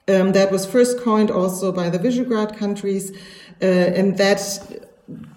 um, 0.08 0.32
that 0.32 0.52
was 0.52 0.64
first 0.64 1.00
coined 1.00 1.30
also 1.30 1.72
by 1.72 1.90
the 1.90 1.98
Visegrad 1.98 2.56
countries, 2.56 3.12
uh, 3.60 3.64
and 3.64 4.16
that 4.18 4.40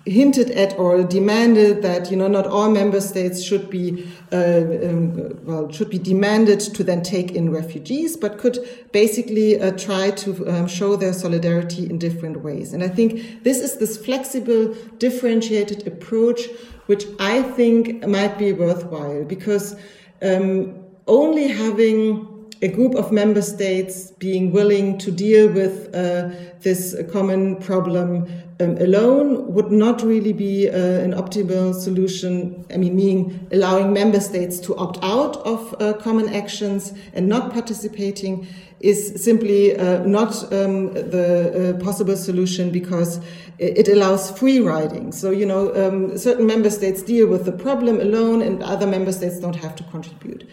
hinted 0.05 0.49
at 0.51 0.77
or 0.79 1.03
demanded 1.03 1.83
that 1.83 2.09
you 2.09 2.17
know 2.17 2.27
not 2.27 2.47
all 2.47 2.71
member 2.71 2.99
states 2.99 3.43
should 3.43 3.69
be 3.69 4.07
uh, 4.31 4.61
um, 4.83 5.45
well 5.45 5.71
should 5.71 5.89
be 5.89 5.99
demanded 5.99 6.59
to 6.59 6.83
then 6.83 7.01
take 7.03 7.31
in 7.31 7.51
refugees, 7.51 8.17
but 8.17 8.37
could 8.37 8.57
basically 8.91 9.59
uh, 9.59 9.71
try 9.71 10.09
to 10.11 10.47
um, 10.49 10.67
show 10.67 10.95
their 10.95 11.13
solidarity 11.13 11.87
in 11.89 11.99
different 11.99 12.41
ways. 12.41 12.73
And 12.73 12.83
I 12.83 12.87
think 12.87 13.43
this 13.43 13.59
is 13.59 13.77
this 13.77 13.97
flexible, 13.97 14.73
differentiated 14.97 15.85
approach, 15.87 16.41
which 16.87 17.05
I 17.19 17.41
think 17.41 18.05
might 18.07 18.37
be 18.37 18.53
worthwhile 18.53 19.23
because 19.23 19.75
um, 20.21 20.75
only 21.07 21.47
having 21.47 22.38
a 22.61 22.67
group 22.67 22.95
of 22.95 23.11
member 23.11 23.41
states 23.41 24.11
being 24.19 24.51
willing 24.51 24.97
to 24.97 25.11
deal 25.11 25.49
with 25.49 25.95
uh, 25.95 26.29
this 26.61 26.95
common 27.11 27.55
problem 27.55 28.27
um, 28.59 28.75
alone 28.77 29.53
would 29.53 29.71
not 29.71 30.01
really 30.01 30.33
be 30.33 30.67
uh, 30.67 30.75
an 30.75 31.13
optimal 31.13 31.73
solution. 31.73 32.65
I 32.73 32.75
mean, 32.75 32.95
meaning 32.95 33.47
allowing 33.53 33.93
member 33.93 34.19
states 34.19 34.59
to 34.61 34.75
opt 34.75 34.99
out 35.01 35.37
of 35.37 35.73
uh, 35.79 35.93
common 35.93 36.27
actions 36.35 36.93
and 37.13 37.29
not 37.29 37.53
participating 37.53 38.45
is 38.81 39.23
simply 39.23 39.77
uh, 39.77 40.03
not 40.03 40.35
um, 40.51 40.93
the 40.93 41.75
uh, 41.79 41.83
possible 41.83 42.17
solution 42.17 42.71
because 42.71 43.21
it 43.57 43.87
allows 43.87 44.31
free 44.37 44.59
riding. 44.59 45.11
So, 45.11 45.31
you 45.31 45.45
know, 45.45 45.73
um, 45.75 46.17
certain 46.17 46.45
member 46.45 46.69
states 46.69 47.01
deal 47.01 47.27
with 47.27 47.45
the 47.45 47.51
problem 47.51 47.99
alone 48.01 48.41
and 48.41 48.61
other 48.63 48.87
member 48.87 49.11
states 49.11 49.39
don't 49.39 49.55
have 49.55 49.75
to 49.77 49.83
contribute. 49.83 50.49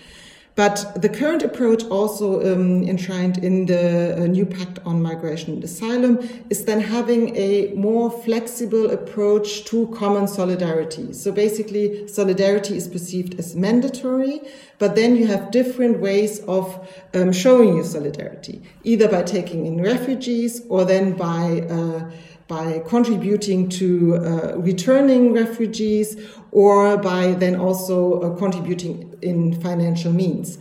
But 0.56 1.02
the 1.02 1.10
current 1.10 1.42
approach, 1.42 1.84
also 1.84 2.40
um, 2.40 2.82
enshrined 2.84 3.44
in 3.44 3.66
the 3.66 4.16
uh, 4.16 4.26
new 4.26 4.46
Pact 4.46 4.78
on 4.86 5.02
Migration 5.02 5.52
and 5.52 5.62
Asylum, 5.62 6.26
is 6.48 6.64
then 6.64 6.80
having 6.80 7.36
a 7.36 7.74
more 7.74 8.10
flexible 8.10 8.90
approach 8.90 9.66
to 9.66 9.86
common 9.88 10.26
solidarity. 10.26 11.12
So 11.12 11.30
basically, 11.30 12.08
solidarity 12.08 12.74
is 12.74 12.88
perceived 12.88 13.38
as 13.38 13.54
mandatory, 13.54 14.40
but 14.78 14.96
then 14.96 15.14
you 15.16 15.26
have 15.26 15.50
different 15.50 16.00
ways 16.00 16.40
of 16.48 16.88
um, 17.12 17.32
showing 17.32 17.74
your 17.74 17.84
solidarity, 17.84 18.62
either 18.82 19.08
by 19.08 19.24
taking 19.24 19.66
in 19.66 19.82
refugees 19.82 20.62
or 20.70 20.86
then 20.86 21.12
by 21.18 21.66
uh, 21.68 22.10
by 22.48 22.82
contributing 22.86 23.68
to 23.68 24.16
uh, 24.16 24.56
returning 24.58 25.32
refugees 25.32 26.16
or 26.52 26.96
by 26.96 27.32
then 27.32 27.56
also 27.56 28.20
uh, 28.20 28.36
contributing 28.36 29.14
in 29.22 29.60
financial 29.60 30.12
means. 30.12 30.58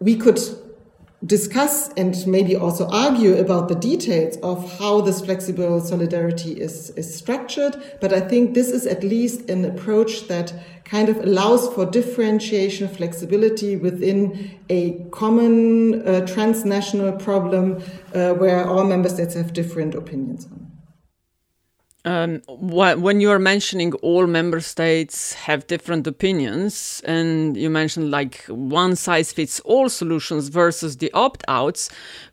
We 0.00 0.16
could 0.16 0.40
discuss 1.24 1.88
and 1.96 2.26
maybe 2.26 2.54
also 2.54 2.86
argue 2.88 3.36
about 3.36 3.68
the 3.68 3.74
details 3.74 4.36
of 4.38 4.78
how 4.78 5.00
this 5.00 5.24
flexible 5.24 5.80
solidarity 5.80 6.60
is, 6.60 6.90
is 6.90 7.14
structured, 7.14 7.76
but 8.00 8.12
I 8.12 8.20
think 8.20 8.54
this 8.54 8.68
is 8.68 8.86
at 8.86 9.02
least 9.02 9.48
an 9.48 9.64
approach 9.64 10.28
that 10.28 10.52
kind 10.84 11.08
of 11.08 11.16
allows 11.18 11.72
for 11.72 11.86
differentiation, 11.86 12.88
flexibility 12.88 13.76
within 13.76 14.58
a 14.68 15.02
common 15.12 16.06
uh, 16.06 16.26
transnational 16.26 17.12
problem 17.12 17.82
uh, 18.14 18.34
where 18.34 18.68
all 18.68 18.84
member 18.84 19.08
states 19.08 19.34
have 19.34 19.52
different 19.52 19.94
opinions 19.94 20.46
on. 20.46 20.63
Um, 22.06 22.42
wh- 22.48 23.00
when 23.00 23.20
you 23.20 23.30
are 23.30 23.38
mentioning 23.38 23.94
all 23.94 24.26
member 24.26 24.60
states 24.60 25.32
have 25.32 25.66
different 25.66 26.06
opinions, 26.06 27.00
and 27.06 27.56
you 27.56 27.70
mentioned 27.70 28.10
like 28.10 28.44
one 28.48 28.94
size 28.94 29.32
fits 29.32 29.60
all 29.60 29.88
solutions 29.88 30.48
versus 30.48 30.98
the 30.98 31.10
opt 31.12 31.44
outs, 31.48 31.88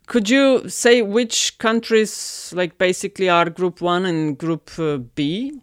could 0.07 0.29
you 0.29 0.67
say 0.67 1.01
which 1.01 1.57
countries, 1.57 2.51
like 2.53 2.77
basically, 2.77 3.29
are 3.29 3.49
group 3.49 3.79
one 3.79 4.05
and 4.05 4.37
group 4.37 4.71
uh, 4.77 4.97
B? 5.15 5.53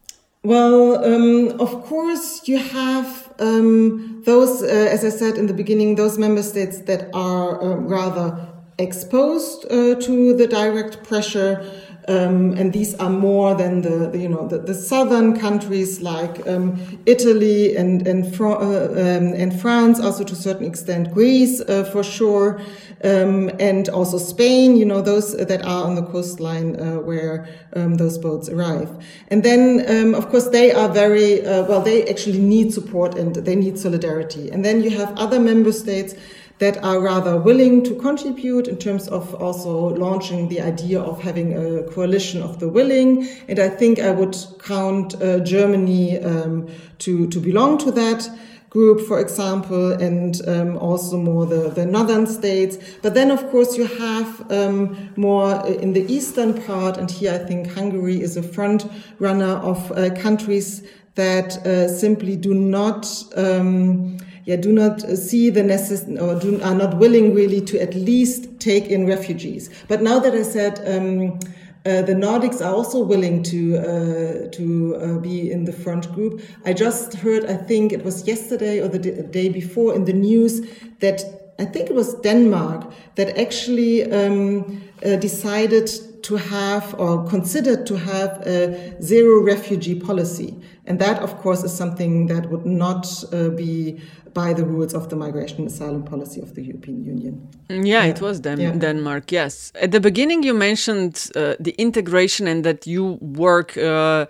Well, 0.42 1.04
um, 1.04 1.60
of 1.60 1.84
course, 1.84 2.48
you 2.48 2.58
have 2.58 3.34
um, 3.40 4.22
those, 4.24 4.62
uh, 4.62 4.66
as 4.66 5.04
I 5.04 5.10
said 5.10 5.36
in 5.36 5.48
the 5.48 5.52
beginning, 5.52 5.96
those 5.96 6.16
member 6.16 6.42
states 6.42 6.78
that 6.82 7.10
are 7.12 7.62
uh, 7.62 7.76
rather 7.76 8.48
exposed 8.78 9.66
uh, 9.66 9.96
to 9.96 10.34
the 10.34 10.46
direct 10.46 11.02
pressure. 11.04 11.62
Um, 12.08 12.52
and 12.52 12.72
these 12.72 12.94
are 12.94 13.10
more 13.10 13.54
than 13.54 13.82
the, 13.82 14.08
the 14.08 14.18
you 14.18 14.30
know 14.30 14.48
the, 14.48 14.58
the, 14.58 14.74
southern 14.74 15.38
countries 15.38 16.00
like 16.00 16.46
um, 16.48 16.98
Italy 17.04 17.76
and 17.76 18.06
and, 18.06 18.24
uh, 18.40 18.56
um, 18.56 19.34
and, 19.34 19.60
France, 19.60 20.00
also 20.00 20.24
to 20.24 20.32
a 20.32 20.36
certain 20.36 20.64
extent 20.64 21.12
Greece 21.12 21.60
uh, 21.60 21.84
for 21.84 22.02
sure, 22.02 22.62
um, 23.04 23.50
and 23.60 23.90
also 23.90 24.16
Spain. 24.16 24.74
You 24.74 24.86
know 24.86 25.02
those 25.02 25.36
that 25.36 25.62
are 25.62 25.84
on 25.84 25.96
the 25.96 26.02
coastline 26.02 26.80
uh, 26.80 27.00
where 27.00 27.46
um, 27.76 27.96
those 27.96 28.16
boats 28.16 28.48
arrive. 28.48 28.88
And 29.28 29.42
then 29.42 29.84
um, 29.86 30.14
of 30.14 30.30
course 30.30 30.48
they 30.48 30.72
are 30.72 30.88
very 30.88 31.44
uh, 31.44 31.64
well. 31.64 31.82
They 31.82 32.08
actually 32.08 32.38
need 32.38 32.72
support 32.72 33.18
and 33.18 33.34
they 33.34 33.54
need 33.54 33.78
solidarity. 33.78 34.50
And 34.50 34.64
then 34.64 34.82
you 34.82 34.90
have 34.90 35.12
other 35.18 35.38
member 35.38 35.72
states 35.72 36.14
that 36.58 36.82
are 36.82 37.00
rather 37.00 37.38
willing 37.38 37.84
to 37.84 37.94
contribute 37.94 38.66
in 38.66 38.76
terms 38.76 39.08
of 39.08 39.34
also 39.34 39.94
launching 39.96 40.48
the 40.48 40.60
idea 40.60 41.00
of 41.00 41.20
having 41.22 41.54
a 41.54 41.82
coalition 41.84 42.42
of 42.42 42.58
the 42.58 42.68
willing. 42.68 43.28
And 43.48 43.58
I 43.58 43.68
think 43.68 44.00
I 44.00 44.10
would 44.10 44.36
count 44.64 45.14
uh, 45.22 45.38
Germany 45.40 46.18
um, 46.18 46.68
to, 46.98 47.28
to 47.28 47.40
belong 47.40 47.78
to 47.78 47.92
that 47.92 48.28
group, 48.70 49.00
for 49.06 49.18
example, 49.18 49.92
and 49.92 50.46
um, 50.46 50.76
also 50.76 51.16
more 51.16 51.46
the, 51.46 51.70
the 51.70 51.86
northern 51.86 52.26
states. 52.26 52.76
But 53.02 53.14
then, 53.14 53.30
of 53.30 53.48
course, 53.50 53.78
you 53.78 53.86
have 53.86 54.52
um, 54.52 55.10
more 55.16 55.66
in 55.66 55.94
the 55.94 56.12
eastern 56.12 56.62
part, 56.62 56.98
and 56.98 57.10
here 57.10 57.32
I 57.32 57.38
think 57.38 57.72
Hungary 57.72 58.20
is 58.20 58.36
a 58.36 58.42
front 58.42 58.86
runner 59.18 59.56
of 59.56 59.90
uh, 59.92 60.14
countries 60.16 60.86
that 61.14 61.56
uh, 61.66 61.88
simply 61.88 62.36
do 62.36 62.54
not 62.54 63.06
um, 63.36 64.18
yeah, 64.48 64.56
do 64.56 64.72
not 64.72 65.02
see 65.02 65.50
the 65.50 65.62
necessity 65.62 66.18
or 66.18 66.34
do, 66.40 66.58
are 66.62 66.74
not 66.74 66.96
willing 66.96 67.34
really 67.34 67.60
to 67.60 67.78
at 67.82 67.94
least 67.94 68.58
take 68.58 68.86
in 68.86 69.06
refugees. 69.06 69.68
But 69.88 70.00
now 70.00 70.18
that 70.20 70.32
I 70.32 70.42
said, 70.42 70.80
um, 70.86 71.38
uh, 71.84 72.00
the 72.00 72.14
Nordics 72.14 72.64
are 72.64 72.74
also 72.74 73.02
willing 73.02 73.42
to 73.42 73.76
uh, 73.76 74.50
to 74.52 74.96
uh, 74.96 75.18
be 75.18 75.52
in 75.52 75.66
the 75.66 75.72
front 75.72 76.10
group. 76.14 76.40
I 76.64 76.72
just 76.72 77.12
heard, 77.16 77.44
I 77.44 77.56
think 77.56 77.92
it 77.92 78.02
was 78.02 78.26
yesterday 78.26 78.80
or 78.80 78.88
the 78.88 79.22
day 79.22 79.50
before 79.50 79.94
in 79.94 80.06
the 80.06 80.14
news 80.14 80.66
that 81.00 81.20
I 81.58 81.66
think 81.66 81.90
it 81.90 81.94
was 81.94 82.14
Denmark 82.14 82.90
that 83.16 83.38
actually 83.38 84.10
um, 84.10 84.80
uh, 85.04 85.16
decided 85.16 85.90
to 86.22 86.36
have 86.36 86.94
or 86.98 87.28
considered 87.28 87.86
to 87.86 87.98
have 87.98 88.30
a 88.46 89.02
zero 89.02 89.42
refugee 89.42 90.00
policy. 90.00 90.56
And 90.88 90.99
that, 91.00 91.21
of 91.21 91.37
course, 91.42 91.62
is 91.62 91.73
something 91.73 92.28
that 92.28 92.49
would 92.50 92.64
not 92.64 93.07
uh, 93.33 93.50
be 93.50 94.00
by 94.33 94.54
the 94.54 94.64
rules 94.64 94.95
of 94.95 95.09
the 95.11 95.16
migration 95.16 95.59
and 95.59 95.66
asylum 95.66 96.02
policy 96.02 96.40
of 96.40 96.54
the 96.54 96.62
European 96.62 97.04
Union. 97.04 97.35
Mm, 97.68 97.87
yeah, 97.87 98.04
yeah. 98.04 98.12
it 98.12 98.21
was 98.21 98.40
Den- 98.40 98.61
yeah. 98.61 98.73
Denmark, 98.85 99.25
yes. 99.40 99.73
At 99.85 99.90
the 99.90 100.00
beginning, 100.00 100.40
you 100.49 100.54
mentioned 100.54 101.14
uh, 101.37 101.54
the 101.66 101.75
integration 101.87 102.47
and 102.52 102.61
that 102.64 102.87
you 102.87 103.18
work 103.21 103.76
uh, 103.76 104.26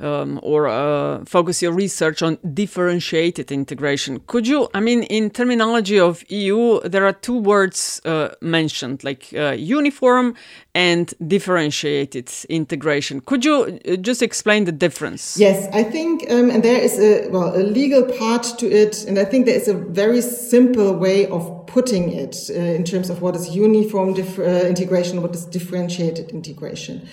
um, 0.00 0.40
or 0.42 0.60
uh, 0.68 1.24
focus 1.24 1.62
your 1.62 1.74
research 1.84 2.22
on 2.22 2.38
differentiated 2.54 3.52
integration. 3.52 4.20
Could 4.26 4.46
you, 4.46 4.68
I 4.74 4.80
mean, 4.80 5.04
in 5.04 5.30
terminology 5.30 5.98
of 6.08 6.12
EU, 6.30 6.80
there 6.80 7.04
are 7.06 7.16
two 7.28 7.38
words 7.38 8.00
uh, 8.04 8.30
mentioned, 8.40 9.04
like 9.04 9.22
uh, 9.34 9.52
uniform 9.52 10.34
and 10.74 11.14
differentiated 11.26 12.28
integration. 12.48 13.20
Could 13.20 13.44
you 13.44 13.78
just 14.08 14.22
explain 14.22 14.64
the 14.64 14.76
difference? 14.86 15.38
Yes, 15.38 15.68
I 15.72 15.82
think, 15.84 16.01
um, 16.30 16.50
and 16.50 16.62
there 16.62 16.80
is 16.80 16.98
a 16.98 17.28
well 17.28 17.56
a 17.56 17.62
legal 17.62 18.04
part 18.04 18.44
to 18.58 18.66
it, 18.70 19.04
and 19.06 19.18
I 19.18 19.24
think 19.24 19.46
there 19.46 19.56
is 19.56 19.68
a 19.68 19.74
very 19.74 20.20
simple 20.20 20.94
way 20.94 21.26
of 21.26 21.66
putting 21.66 22.12
it 22.12 22.50
uh, 22.50 22.54
in 22.54 22.84
terms 22.84 23.10
of 23.10 23.22
what 23.22 23.36
is 23.36 23.54
uniform 23.54 24.10
uh, 24.10 24.42
integration, 24.66 25.22
what 25.22 25.34
is 25.34 25.44
differentiated 25.44 26.30
integration, 26.30 27.08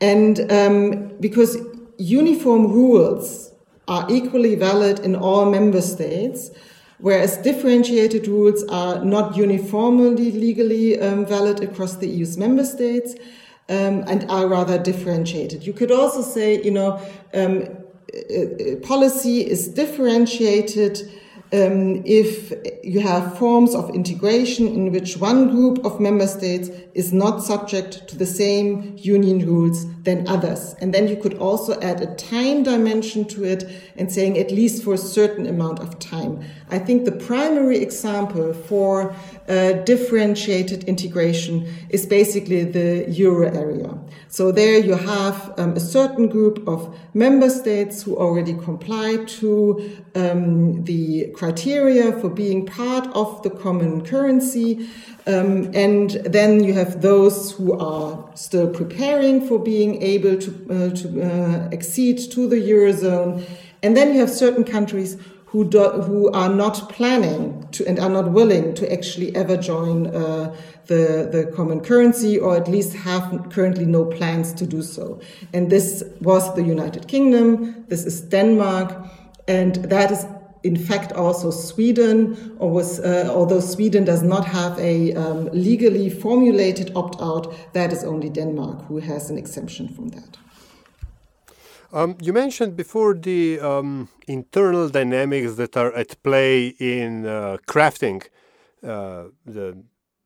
and 0.00 0.50
um, 0.52 1.16
because 1.20 1.56
uniform 1.98 2.72
rules 2.72 3.52
are 3.88 4.06
equally 4.10 4.54
valid 4.54 5.00
in 5.00 5.16
all 5.16 5.50
member 5.50 5.82
states 5.82 6.50
whereas 7.00 7.38
differentiated 7.38 8.28
rules 8.28 8.62
are 8.64 9.02
not 9.04 9.36
uniformly 9.36 10.30
legally 10.32 11.00
um, 11.00 11.24
valid 11.24 11.62
across 11.62 11.96
the 11.96 12.06
EU's 12.06 12.36
member 12.36 12.64
states 12.64 13.14
um, 13.70 14.04
and 14.08 14.28
are 14.30 14.48
rather 14.48 14.78
differentiated. 14.78 15.64
You 15.64 15.72
could 15.72 15.92
also 15.92 16.22
say, 16.22 16.60
you 16.62 16.72
know, 16.72 17.00
um, 17.32 17.68
policy 18.82 19.40
is 19.40 19.68
differentiated 19.68 21.10
um, 21.52 22.02
if 22.06 22.52
you 22.84 23.00
have 23.00 23.36
forms 23.36 23.74
of 23.74 23.90
integration 23.90 24.68
in 24.68 24.92
which 24.92 25.16
one 25.16 25.50
group 25.50 25.84
of 25.84 25.98
member 25.98 26.26
states 26.26 26.70
is 26.94 27.12
not 27.12 27.42
subject 27.42 28.06
to 28.08 28.16
the 28.16 28.26
same 28.26 28.94
union 28.96 29.44
rules 29.44 29.84
than 30.02 30.28
others. 30.28 30.74
And 30.80 30.94
then 30.94 31.08
you 31.08 31.16
could 31.16 31.34
also 31.34 31.78
add 31.80 32.00
a 32.00 32.14
time 32.14 32.62
dimension 32.62 33.24
to 33.28 33.44
it 33.44 33.68
and 33.96 34.12
saying 34.12 34.38
at 34.38 34.52
least 34.52 34.84
for 34.84 34.94
a 34.94 34.98
certain 34.98 35.46
amount 35.46 35.80
of 35.80 35.98
time. 35.98 36.44
I 36.70 36.78
think 36.78 37.04
the 37.04 37.12
primary 37.12 37.78
example 37.78 38.54
for 38.54 39.14
differentiated 39.84 40.84
integration 40.84 41.66
is 41.88 42.06
basically 42.06 42.62
the 42.64 43.10
euro 43.10 43.48
area. 43.52 43.98
So 44.28 44.52
there 44.52 44.78
you 44.78 44.94
have 44.94 45.52
um, 45.58 45.72
a 45.72 45.80
certain 45.80 46.28
group 46.28 46.68
of 46.68 46.96
member 47.14 47.50
states 47.50 48.02
who 48.02 48.16
already 48.16 48.54
comply 48.54 49.24
to 49.40 50.02
um, 50.14 50.84
the 50.84 51.32
criteria 51.34 52.12
for 52.12 52.28
being 52.28 52.64
part 52.64 53.08
of 53.08 53.42
the 53.42 53.50
common 53.50 54.04
currency. 54.04 54.88
Um, 55.26 55.72
and 55.74 56.10
then 56.10 56.62
you 56.62 56.72
have 56.74 57.02
those 57.02 57.50
who 57.50 57.72
are 57.72 58.30
still 58.36 58.68
preparing 58.68 59.48
for 59.48 59.58
being 59.58 60.00
able 60.00 60.38
to, 60.38 60.50
uh, 60.70 60.94
to 60.94 61.22
uh, 61.22 61.68
accede 61.72 62.30
to 62.30 62.46
the 62.46 62.56
eurozone. 62.56 63.44
And 63.82 63.96
then 63.96 64.14
you 64.14 64.20
have 64.20 64.30
certain 64.30 64.62
countries 64.62 65.16
who, 65.50 65.64
do, 65.68 65.82
who 66.02 66.30
are 66.30 66.48
not 66.48 66.88
planning 66.88 67.66
to 67.72 67.84
and 67.86 67.98
are 67.98 68.08
not 68.08 68.30
willing 68.30 68.72
to 68.74 68.92
actually 68.92 69.34
ever 69.34 69.56
join 69.56 70.06
uh, 70.06 70.54
the, 70.86 71.28
the 71.32 71.52
common 71.56 71.80
currency 71.80 72.38
or 72.38 72.56
at 72.56 72.68
least 72.68 72.94
have 72.94 73.50
currently 73.50 73.84
no 73.84 74.04
plans 74.04 74.52
to 74.52 74.64
do 74.64 74.80
so. 74.80 75.20
And 75.52 75.68
this 75.68 76.04
was 76.20 76.54
the 76.54 76.62
United 76.62 77.08
Kingdom, 77.08 77.84
this 77.88 78.06
is 78.06 78.20
Denmark, 78.20 78.96
and 79.48 79.74
that 79.76 80.12
is 80.12 80.24
in 80.62 80.76
fact 80.76 81.12
also 81.12 81.50
Sweden, 81.50 82.54
or 82.58 82.70
was, 82.70 83.00
uh, 83.00 83.28
although 83.30 83.60
Sweden 83.60 84.04
does 84.04 84.22
not 84.22 84.44
have 84.44 84.78
a 84.78 85.14
um, 85.14 85.48
legally 85.52 86.10
formulated 86.10 86.92
opt 86.94 87.20
out, 87.20 87.52
that 87.72 87.92
is 87.92 88.04
only 88.04 88.28
Denmark 88.28 88.84
who 88.86 88.98
has 88.98 89.30
an 89.30 89.38
exemption 89.38 89.88
from 89.88 90.08
that. 90.10 90.36
Um, 91.92 92.16
you 92.20 92.32
mentioned 92.32 92.76
before 92.76 93.14
the 93.14 93.58
um, 93.58 94.08
internal 94.28 94.88
dynamics 94.88 95.56
that 95.56 95.76
are 95.76 95.92
at 95.92 96.22
play 96.22 96.68
in 96.78 97.26
uh, 97.26 97.56
crafting 97.66 98.22
uh, 98.84 99.24
the 99.44 99.76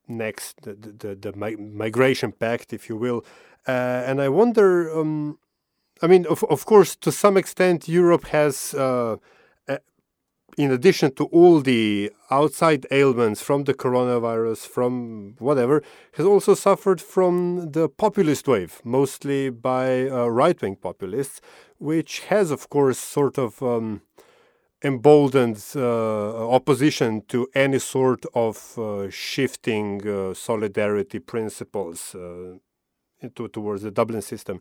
next 0.06 0.62
the 0.62 0.74
the, 0.74 1.14
the 1.14 1.32
migration 1.56 2.32
pact, 2.32 2.74
if 2.74 2.88
you 2.90 2.96
will, 2.96 3.24
uh, 3.66 4.04
and 4.06 4.20
I 4.20 4.28
wonder. 4.28 4.94
Um, 4.94 5.38
I 6.02 6.06
mean, 6.06 6.26
of 6.26 6.44
of 6.44 6.66
course, 6.66 6.96
to 6.96 7.10
some 7.10 7.38
extent, 7.38 7.88
Europe 7.88 8.26
has 8.26 8.74
uh, 8.74 9.16
in 10.56 10.70
addition 10.70 11.14
to 11.14 11.24
all 11.26 11.60
the 11.60 12.12
outside 12.30 12.86
ailments 12.90 13.42
from 13.42 13.64
the 13.64 13.74
coronavirus, 13.74 14.66
from 14.66 15.34
whatever, 15.38 15.82
has 16.12 16.26
also 16.26 16.54
suffered 16.54 17.00
from 17.00 17.70
the 17.72 17.88
populist 17.88 18.46
wave, 18.48 18.80
mostly 18.84 19.50
by 19.50 20.08
uh, 20.08 20.26
right 20.26 20.60
wing 20.60 20.76
populists, 20.76 21.40
which 21.78 22.20
has, 22.20 22.50
of 22.50 22.68
course, 22.70 22.98
sort 22.98 23.38
of 23.38 23.62
um, 23.62 24.02
emboldened 24.82 25.62
uh, 25.74 26.48
opposition 26.48 27.22
to 27.28 27.48
any 27.54 27.78
sort 27.78 28.24
of 28.34 28.78
uh, 28.78 29.10
shifting 29.10 30.06
uh, 30.06 30.34
solidarity 30.34 31.18
principles 31.18 32.14
uh, 32.14 32.54
to, 33.34 33.48
towards 33.48 33.82
the 33.82 33.90
Dublin 33.90 34.22
system. 34.22 34.60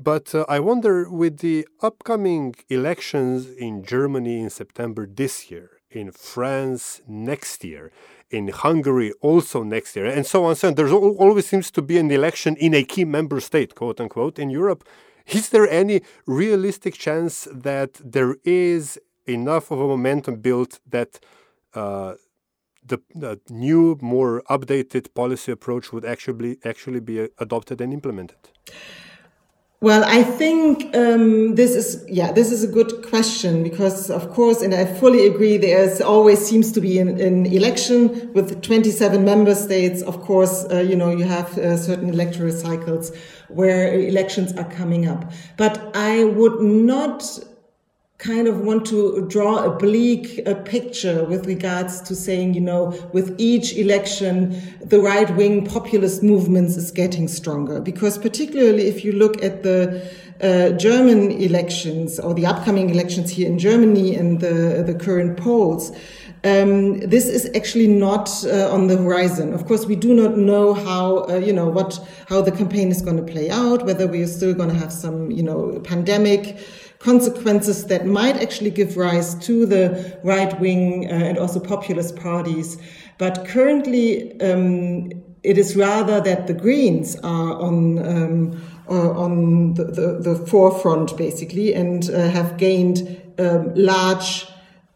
But 0.00 0.32
uh, 0.32 0.44
I 0.48 0.60
wonder 0.60 1.10
with 1.10 1.38
the 1.38 1.66
upcoming 1.82 2.54
elections 2.68 3.48
in 3.48 3.82
Germany 3.82 4.38
in 4.38 4.48
September 4.48 5.08
this 5.12 5.50
year, 5.50 5.70
in 5.90 6.12
France 6.12 7.02
next 7.08 7.64
year, 7.64 7.90
in 8.30 8.46
Hungary 8.48 9.12
also 9.20 9.64
next 9.64 9.96
year, 9.96 10.06
and 10.06 10.24
so 10.24 10.44
on. 10.44 10.54
So 10.54 10.68
on. 10.68 10.74
there 10.76 10.88
always 10.88 11.46
seems 11.46 11.72
to 11.72 11.82
be 11.82 11.98
an 11.98 12.12
election 12.12 12.54
in 12.56 12.74
a 12.74 12.84
key 12.84 13.04
member 13.04 13.40
state, 13.40 13.74
quote 13.74 14.00
unquote, 14.00 14.38
in 14.38 14.50
Europe. 14.50 14.88
Is 15.26 15.48
there 15.48 15.68
any 15.68 16.02
realistic 16.26 16.94
chance 16.94 17.48
that 17.52 17.94
there 17.94 18.36
is 18.44 19.00
enough 19.26 19.72
of 19.72 19.80
a 19.80 19.86
momentum 19.88 20.36
built 20.36 20.78
that 20.88 21.18
uh, 21.74 22.14
the, 22.86 22.98
the, 23.16 23.40
new, 23.50 23.98
more 24.00 24.42
updated 24.48 25.12
policy 25.12 25.50
approach 25.50 25.92
would 25.92 26.04
actually 26.04 26.58
actually 26.64 27.00
be 27.00 27.28
adopted 27.38 27.80
and 27.80 27.92
implemented? 27.92 28.38
Well, 29.80 30.02
I 30.04 30.24
think 30.24 30.92
um, 30.96 31.54
this 31.54 31.76
is 31.76 32.04
yeah, 32.08 32.32
this 32.32 32.50
is 32.50 32.64
a 32.64 32.66
good 32.66 33.06
question 33.08 33.62
because 33.62 34.10
of 34.10 34.28
course, 34.30 34.60
and 34.60 34.74
I 34.74 34.84
fully 34.84 35.24
agree. 35.28 35.56
There 35.56 35.88
always 36.04 36.44
seems 36.44 36.72
to 36.72 36.80
be 36.80 36.98
an, 36.98 37.20
an, 37.20 37.46
election 37.46 38.32
with 38.32 38.60
27 38.60 39.24
member 39.24 39.54
states. 39.54 40.02
Of 40.02 40.20
course, 40.20 40.66
uh, 40.68 40.80
you 40.80 40.96
know 40.96 41.10
you 41.10 41.26
have 41.26 41.56
uh, 41.56 41.76
certain 41.76 42.08
electoral 42.08 42.50
cycles 42.50 43.16
where 43.46 43.94
elections 43.94 44.52
are 44.54 44.68
coming 44.68 45.06
up, 45.06 45.30
but 45.56 45.94
I 45.94 46.24
would 46.24 46.60
not 46.60 47.38
kind 48.18 48.48
of 48.48 48.60
want 48.60 48.84
to 48.84 49.24
draw 49.28 49.64
a 49.64 49.70
bleak 49.70 50.44
picture 50.64 51.24
with 51.24 51.46
regards 51.46 52.00
to 52.00 52.16
saying, 52.16 52.52
you 52.52 52.60
know, 52.60 52.92
with 53.12 53.32
each 53.38 53.76
election, 53.76 54.60
the 54.80 54.98
right 54.98 55.34
wing 55.36 55.64
populist 55.64 56.20
movements 56.22 56.76
is 56.76 56.90
getting 56.90 57.28
stronger. 57.28 57.80
Because 57.80 58.18
particularly 58.18 58.88
if 58.88 59.04
you 59.04 59.12
look 59.12 59.40
at 59.42 59.62
the 59.62 60.04
uh, 60.40 60.70
German 60.70 61.30
elections 61.30 62.18
or 62.18 62.34
the 62.34 62.44
upcoming 62.44 62.90
elections 62.90 63.30
here 63.30 63.46
in 63.46 63.56
Germany 63.56 64.16
and 64.16 64.40
the, 64.40 64.82
the 64.84 64.94
current 64.94 65.36
polls, 65.36 65.92
um, 66.44 66.98
this 67.00 67.26
is 67.26 67.50
actually 67.54 67.88
not 67.88 68.30
uh, 68.44 68.72
on 68.72 68.88
the 68.88 68.96
horizon. 68.96 69.52
Of 69.52 69.66
course, 69.66 69.86
we 69.86 69.96
do 69.96 70.14
not 70.14 70.36
know 70.36 70.72
how 70.72 71.26
uh, 71.28 71.34
you 71.38 71.52
know 71.52 71.68
what 71.68 71.98
how 72.28 72.42
the 72.42 72.52
campaign 72.52 72.92
is 72.92 73.02
going 73.02 73.16
to 73.16 73.24
play 73.24 73.50
out. 73.50 73.84
Whether 73.84 74.06
we 74.06 74.22
are 74.22 74.28
still 74.28 74.54
going 74.54 74.68
to 74.68 74.76
have 74.76 74.92
some 74.92 75.32
you 75.32 75.42
know 75.42 75.80
pandemic 75.82 76.58
consequences 76.98 77.86
that 77.86 78.06
might 78.06 78.36
actually 78.36 78.70
give 78.70 78.96
rise 78.96 79.34
to 79.36 79.66
the 79.66 80.18
right 80.24 80.58
wing 80.60 81.06
uh, 81.06 81.14
and 81.14 81.38
also 81.38 81.60
populist 81.60 82.16
parties. 82.16 82.76
But 83.18 83.46
currently, 83.46 84.40
um, 84.40 85.10
it 85.42 85.58
is 85.58 85.76
rather 85.76 86.20
that 86.20 86.46
the 86.46 86.54
Greens 86.54 87.16
are 87.16 87.60
on 87.60 87.98
um, 88.06 88.62
uh, 88.90 89.10
on 89.10 89.74
the, 89.74 89.84
the, 89.84 90.18
the, 90.20 90.46
forefront 90.46 91.14
basically 91.18 91.74
and 91.74 92.08
uh, 92.08 92.30
have 92.30 92.56
gained 92.56 93.20
um, 93.38 93.70
large 93.74 94.46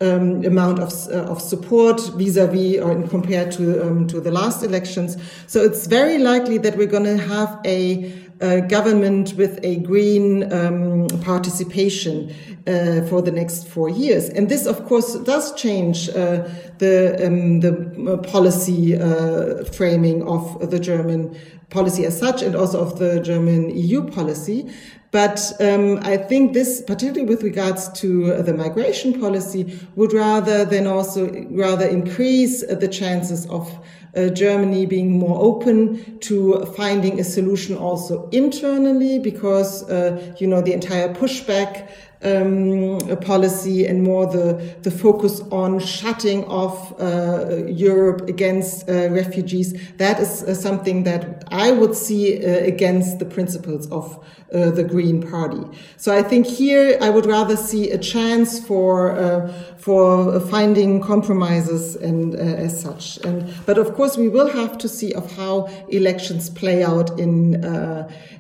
um, 0.00 0.42
amount 0.44 0.78
of, 0.78 0.92
uh, 1.08 1.30
of 1.30 1.42
support 1.42 2.00
vis-a-vis 2.16 2.78
or 2.78 2.90
in 2.90 3.06
compared 3.06 3.52
to 3.52 3.86
um, 3.86 4.06
to 4.08 4.20
the 4.20 4.30
last 4.30 4.62
elections. 4.62 5.16
So 5.46 5.62
it's 5.62 5.86
very 5.86 6.18
likely 6.18 6.58
that 6.58 6.76
we're 6.76 6.86
going 6.86 7.04
to 7.04 7.18
have 7.18 7.60
a 7.64 8.10
uh, 8.42 8.61
government 8.61 9.35
with 9.37 9.59
a 9.62 9.76
green 9.76 10.52
um, 10.52 11.07
participation 11.22 12.35
uh, 12.66 13.02
for 13.09 13.22
the 13.22 13.31
next 13.31 13.68
four 13.68 13.88
years. 13.88 14.28
And 14.28 14.48
this, 14.48 14.66
of 14.66 14.85
course, 14.85 15.14
does 15.20 15.55
change 15.55 16.09
uh, 16.09 16.48
the, 16.78 17.26
um, 17.26 17.61
the 17.61 18.18
policy 18.31 18.98
uh, 18.98 19.64
framing 19.64 20.26
of 20.26 20.70
the 20.70 20.78
German 20.78 21.37
policy 21.70 22.05
as 22.05 22.18
such 22.18 22.42
and 22.42 22.55
also 22.55 22.81
of 22.81 22.98
the 22.98 23.20
German 23.20 23.70
EU 23.70 24.02
policy. 24.11 24.70
But 25.11 25.52
um, 25.61 25.98
I 26.02 26.16
think 26.16 26.55
this, 26.55 26.81
particularly 26.81 27.28
with 27.28 27.42
regards 27.42 27.88
to 28.00 28.42
the 28.42 28.55
migration 28.55 29.20
policy, 29.20 29.78
would 29.94 30.12
rather 30.12 30.64
than 30.64 30.87
also 30.87 31.31
rather 31.50 31.87
increase 31.87 32.66
the 32.66 32.88
chances 32.88 33.46
of 33.46 33.78
uh, 34.14 34.29
Germany 34.29 34.87
being 34.87 35.11
more 35.11 35.38
open 35.40 36.18
to 36.20 36.64
finding 36.77 37.18
a 37.18 37.25
solution 37.25 37.77
also 37.77 38.29
internally, 38.31 39.18
because 39.18 39.88
uh, 39.88 40.35
you 40.38 40.46
know 40.46 40.61
the 40.61 40.72
entire 40.72 41.14
pushback 41.14 41.88
um, 42.24 42.98
policy 43.18 43.87
and 43.87 44.02
more 44.02 44.26
the, 44.26 44.76
the 44.82 44.90
focus 44.90 45.40
on 45.50 45.80
shutting 45.80 46.44
off 46.44 47.00
uh, 47.00 47.64
Europe 47.66 48.28
against 48.28 48.88
uh, 48.88 49.11
refugees. 49.11 49.74
That 49.96 50.20
is 50.20 50.42
uh, 50.42 50.54
something 50.54 51.04
that 51.04 51.44
I 51.48 51.72
would 51.72 51.94
see 51.94 52.44
uh, 52.44 52.64
against 52.64 53.18
the 53.18 53.24
principles 53.24 53.90
of 53.90 54.24
uh, 54.52 54.70
the 54.70 54.85
Green 54.85 55.22
Party. 55.22 55.62
So 55.96 56.14
I 56.14 56.22
think 56.22 56.46
here 56.46 56.98
I 57.00 57.11
would 57.11 57.26
rather 57.26 57.56
see 57.56 57.90
a 57.90 57.98
chance 57.98 58.61
for 58.64 59.12
uh, 59.12 59.52
for 59.78 60.38
finding 60.38 61.00
compromises 61.00 61.96
and 61.96 62.35
as 62.37 62.80
such. 62.80 63.16
And 63.24 63.52
but 63.66 63.78
of 63.78 63.94
course 63.94 64.16
we 64.16 64.28
will 64.28 64.48
have 64.48 64.78
to 64.78 64.88
see 64.88 65.12
of 65.14 65.35
how 65.37 65.68
elections 65.88 66.50
play 66.50 66.85
out 66.85 67.18
in 67.18 67.54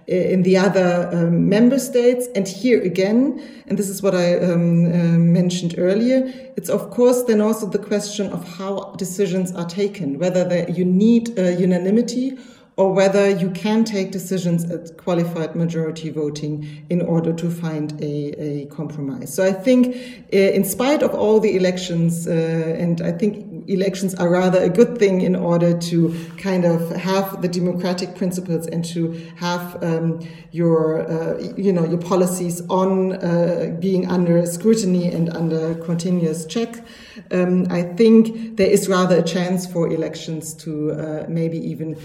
in 0.06 0.42
the 0.42 0.56
other 0.56 1.08
um, 1.12 1.48
member 1.48 1.78
states. 1.78 2.28
And 2.34 2.46
here 2.46 2.82
again, 2.82 3.40
and 3.72 3.78
this 3.78 3.88
is 3.88 4.02
what 4.02 4.14
I 4.14 4.38
um, 4.38 4.84
uh, 4.84 5.16
mentioned 5.16 5.76
earlier, 5.78 6.30
it's 6.58 6.68
of 6.68 6.90
course 6.90 7.22
then 7.22 7.40
also 7.40 7.66
the 7.66 7.78
question 7.78 8.30
of 8.30 8.46
how 8.46 8.92
decisions 8.98 9.54
are 9.54 9.64
taken, 9.64 10.18
whether 10.18 10.66
you 10.70 10.84
need 10.84 11.38
uh, 11.38 11.44
unanimity 11.44 12.36
or 12.76 12.92
whether 12.92 13.28
you 13.28 13.50
can 13.50 13.84
take 13.84 14.10
decisions 14.12 14.70
at 14.70 14.96
qualified 14.96 15.54
majority 15.54 16.08
voting 16.08 16.86
in 16.88 17.02
order 17.02 17.32
to 17.32 17.50
find 17.50 18.00
a, 18.00 18.32
a 18.42 18.66
compromise. 18.66 19.32
So 19.32 19.44
I 19.44 19.52
think, 19.52 19.94
uh, 20.32 20.36
in 20.36 20.64
spite 20.64 21.02
of 21.02 21.14
all 21.14 21.38
the 21.38 21.54
elections, 21.54 22.26
uh, 22.26 22.30
and 22.30 23.02
I 23.02 23.12
think 23.12 23.68
elections 23.68 24.14
are 24.14 24.30
rather 24.30 24.62
a 24.62 24.70
good 24.70 24.98
thing 24.98 25.20
in 25.20 25.36
order 25.36 25.78
to 25.78 26.16
kind 26.38 26.64
of 26.64 26.90
have 26.96 27.42
the 27.42 27.48
democratic 27.48 28.16
principles 28.16 28.66
and 28.66 28.82
to 28.86 29.12
have 29.36 29.82
um, 29.84 30.20
your, 30.50 31.06
uh, 31.10 31.38
you 31.56 31.72
know, 31.72 31.84
your 31.84 32.00
policies 32.00 32.62
on 32.68 33.80
being 33.80 34.08
under 34.08 34.46
scrutiny 34.46 35.12
and 35.12 35.28
under 35.30 35.74
continuous 35.74 36.46
check. 36.46 36.84
Um, 37.30 37.66
I 37.70 37.82
think 37.82 38.56
there 38.56 38.70
is 38.70 38.88
rather 38.88 39.18
a 39.18 39.22
chance 39.22 39.66
for 39.66 39.88
elections 39.88 40.54
to 40.54 41.26
maybe 41.28 41.58
even 41.58 41.96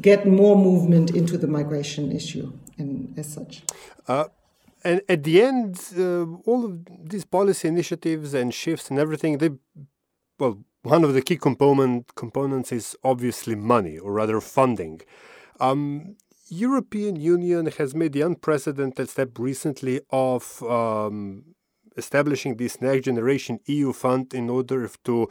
get 0.00 0.26
more 0.26 0.56
movement 0.56 1.10
into 1.10 1.38
the 1.38 1.46
migration 1.46 2.12
issue 2.12 2.52
and 2.78 3.14
as 3.16 3.32
such. 3.32 3.62
Uh, 4.06 4.24
and 4.84 5.00
at 5.08 5.24
the 5.24 5.42
end, 5.42 5.80
uh, 5.98 6.24
all 6.48 6.64
of 6.64 6.78
these 7.10 7.24
policy 7.24 7.68
initiatives 7.68 8.34
and 8.34 8.54
shifts 8.54 8.90
and 8.90 8.98
everything, 8.98 9.38
they, 9.38 9.50
well, 10.38 10.58
one 10.82 11.02
of 11.02 11.14
the 11.14 11.22
key 11.22 11.36
component 11.36 12.14
components 12.14 12.70
is 12.70 12.96
obviously 13.02 13.56
money, 13.56 13.98
or 13.98 14.12
rather 14.12 14.40
funding. 14.40 15.00
Um, 15.58 16.16
European 16.48 17.16
Union 17.16 17.66
has 17.66 17.94
made 17.94 18.12
the 18.12 18.20
unprecedented 18.20 19.08
step 19.08 19.36
recently 19.38 20.00
of 20.10 20.62
um, 20.62 21.56
establishing 21.96 22.56
this 22.56 22.80
next 22.80 23.06
generation 23.06 23.58
EU 23.66 23.92
fund 23.92 24.32
in 24.32 24.48
order 24.48 24.88
to 25.04 25.28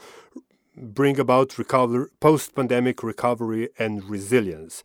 bring 0.77 1.19
about 1.19 1.57
recovery, 1.57 2.07
post-pandemic 2.19 3.03
recovery 3.03 3.69
and 3.77 4.03
resilience. 4.05 4.83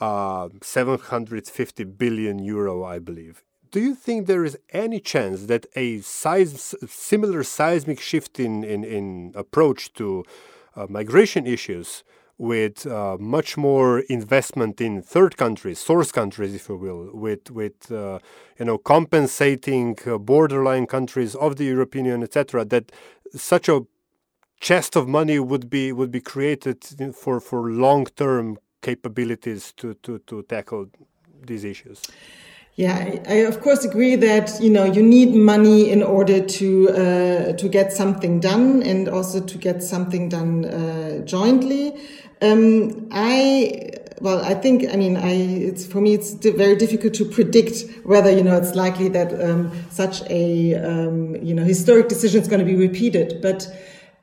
Uh, 0.00 0.48
750 0.62 1.84
billion 1.84 2.38
euro, 2.38 2.82
I 2.84 2.98
believe. 2.98 3.42
Do 3.70 3.80
you 3.80 3.94
think 3.94 4.26
there 4.26 4.44
is 4.44 4.58
any 4.70 4.98
chance 4.98 5.46
that 5.46 5.66
a 5.76 6.00
size, 6.00 6.74
similar 6.88 7.44
seismic 7.44 8.00
shift 8.00 8.40
in, 8.40 8.64
in, 8.64 8.82
in 8.82 9.32
approach 9.36 9.92
to 9.94 10.24
uh, 10.74 10.86
migration 10.88 11.46
issues 11.46 12.02
with 12.40 12.86
uh, 12.86 13.18
much 13.20 13.58
more 13.58 14.00
investment 14.00 14.80
in 14.80 15.02
third 15.02 15.36
countries, 15.36 15.78
source 15.78 16.10
countries, 16.10 16.54
if 16.54 16.70
you 16.70 16.76
will, 16.76 17.10
with 17.12 17.50
with 17.50 17.92
uh, 17.92 18.18
you 18.58 18.64
know 18.64 18.78
compensating 18.78 19.98
uh, 20.06 20.16
borderline 20.16 20.86
countries 20.86 21.34
of 21.34 21.56
the 21.56 21.64
European 21.64 22.06
Union, 22.06 22.22
etc. 22.22 22.64
That 22.64 22.90
such 23.34 23.68
a 23.68 23.82
chest 24.60 24.94
of 24.94 25.08
money 25.08 25.38
would 25.38 25.68
be 25.68 25.92
would 25.92 26.10
be 26.10 26.20
created 26.20 26.84
for 27.14 27.40
for 27.40 27.70
long 27.70 28.06
term 28.16 28.58
capabilities 28.82 29.72
to 29.76 29.94
to 29.94 30.18
to 30.20 30.42
tackle 30.42 30.86
these 31.46 31.64
issues. 31.64 32.02
Yeah, 32.76 32.96
I, 32.96 33.20
I, 33.28 33.34
of 33.48 33.60
course 33.60 33.84
agree 33.84 34.16
that 34.16 34.58
you 34.60 34.70
know 34.70 34.84
you 34.84 35.02
need 35.02 35.34
money 35.34 35.90
in 35.90 36.02
order 36.02 36.40
to 36.40 36.88
uh, 36.90 37.52
to 37.54 37.68
get 37.68 37.92
something 37.92 38.40
done 38.40 38.82
and 38.82 39.08
also 39.08 39.40
to 39.40 39.58
get 39.58 39.82
something 39.82 40.28
done 40.28 40.64
uh, 40.64 41.24
jointly. 41.24 41.94
Um, 42.40 43.08
I 43.10 43.90
well, 44.20 44.42
I 44.44 44.54
think 44.54 44.84
I 44.92 44.96
mean 44.96 45.16
I 45.16 45.32
it's 45.32 45.84
for 45.84 46.00
me 46.00 46.14
it's 46.14 46.32
very 46.32 46.76
difficult 46.76 47.14
to 47.14 47.24
predict 47.24 47.84
whether 48.04 48.30
you 48.30 48.44
know 48.44 48.56
it's 48.56 48.74
likely 48.74 49.08
that 49.08 49.32
um, 49.42 49.72
such 49.90 50.22
a 50.30 50.74
um, 50.76 51.36
you 51.36 51.54
know 51.54 51.64
historic 51.64 52.08
decision 52.08 52.40
is 52.40 52.48
going 52.48 52.60
to 52.60 52.66
be 52.66 52.76
repeated, 52.76 53.40
but. 53.42 53.66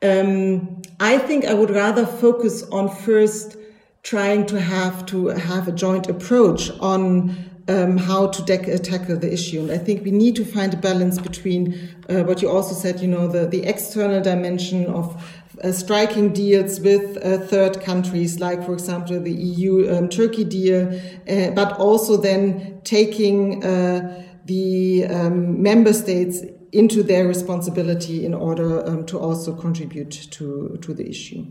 Um, 0.02 0.82
I 1.00 1.18
think 1.18 1.46
I 1.46 1.54
would 1.54 1.72
rather 1.72 2.06
focus 2.06 2.64
on 2.72 2.90
first 2.90 3.58
trying 4.04 4.46
to 4.48 4.60
have 4.60 5.06
to 5.08 5.28
have 5.28 5.68
a 5.68 5.72
joint 5.72 6.08
approach 6.08 6.72
on 6.80 7.36
um, 7.68 7.98
how 7.98 8.28
to 8.28 8.42
uh, 8.42 8.78
tackle 8.78 9.18
the 9.18 9.32
issue. 9.32 9.62
And 9.62 9.72
I 9.72 9.78
think 9.78 10.06
we 10.06 10.12
need 10.12 10.36
to 10.38 10.46
find 10.46 10.74
a 10.74 10.78
balance 10.78 11.20
between 11.20 11.96
uh, 12.10 12.24
what 12.24 12.42
you 12.42 12.50
also 12.50 12.74
said, 12.74 13.02
you 13.02 13.08
know, 13.08 13.28
the, 13.28 13.48
the 13.48 13.64
external 13.66 14.22
dimension 14.22 14.86
of 14.86 15.22
uh, 15.64 15.72
striking 15.72 16.32
deals 16.32 16.80
with 16.80 17.18
uh, 17.18 17.40
third 17.40 17.82
countries, 17.82 18.40
like, 18.40 18.64
for 18.64 18.74
example, 18.74 19.20
the 19.20 19.34
EU 19.34 19.94
um, 19.94 20.08
Turkey 20.08 20.46
deal, 20.46 20.88
uh, 21.28 21.50
but 21.52 21.78
also 21.78 22.16
then 22.16 22.80
taking 22.84 23.64
uh, 23.66 24.24
the 24.46 25.06
um, 25.06 25.62
member 25.62 25.92
states 25.92 26.42
into 26.72 27.04
their 27.04 27.28
responsibility 27.28 28.26
in 28.26 28.34
order 28.34 28.86
um, 28.86 29.06
to 29.06 29.20
also 29.20 29.54
contribute 29.54 30.12
to, 30.32 30.78
to 30.82 30.94
the 30.94 31.08
issue. 31.08 31.46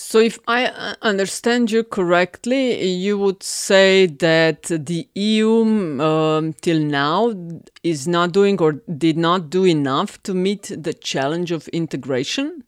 So, 0.00 0.20
if 0.20 0.38
I 0.46 0.66
uh, 0.66 0.94
understand 1.02 1.72
you 1.72 1.82
correctly, 1.82 2.84
you 2.84 3.18
would 3.18 3.42
say 3.42 4.06
that 4.06 4.62
the 4.62 5.08
EU 5.16 6.00
um, 6.00 6.52
till 6.52 6.78
now 6.78 7.34
is 7.82 8.06
not 8.06 8.30
doing 8.30 8.60
or 8.60 8.74
did 8.96 9.18
not 9.18 9.50
do 9.50 9.64
enough 9.64 10.22
to 10.22 10.34
meet 10.34 10.70
the 10.70 10.94
challenge 10.94 11.50
of 11.50 11.66
integration? 11.68 12.62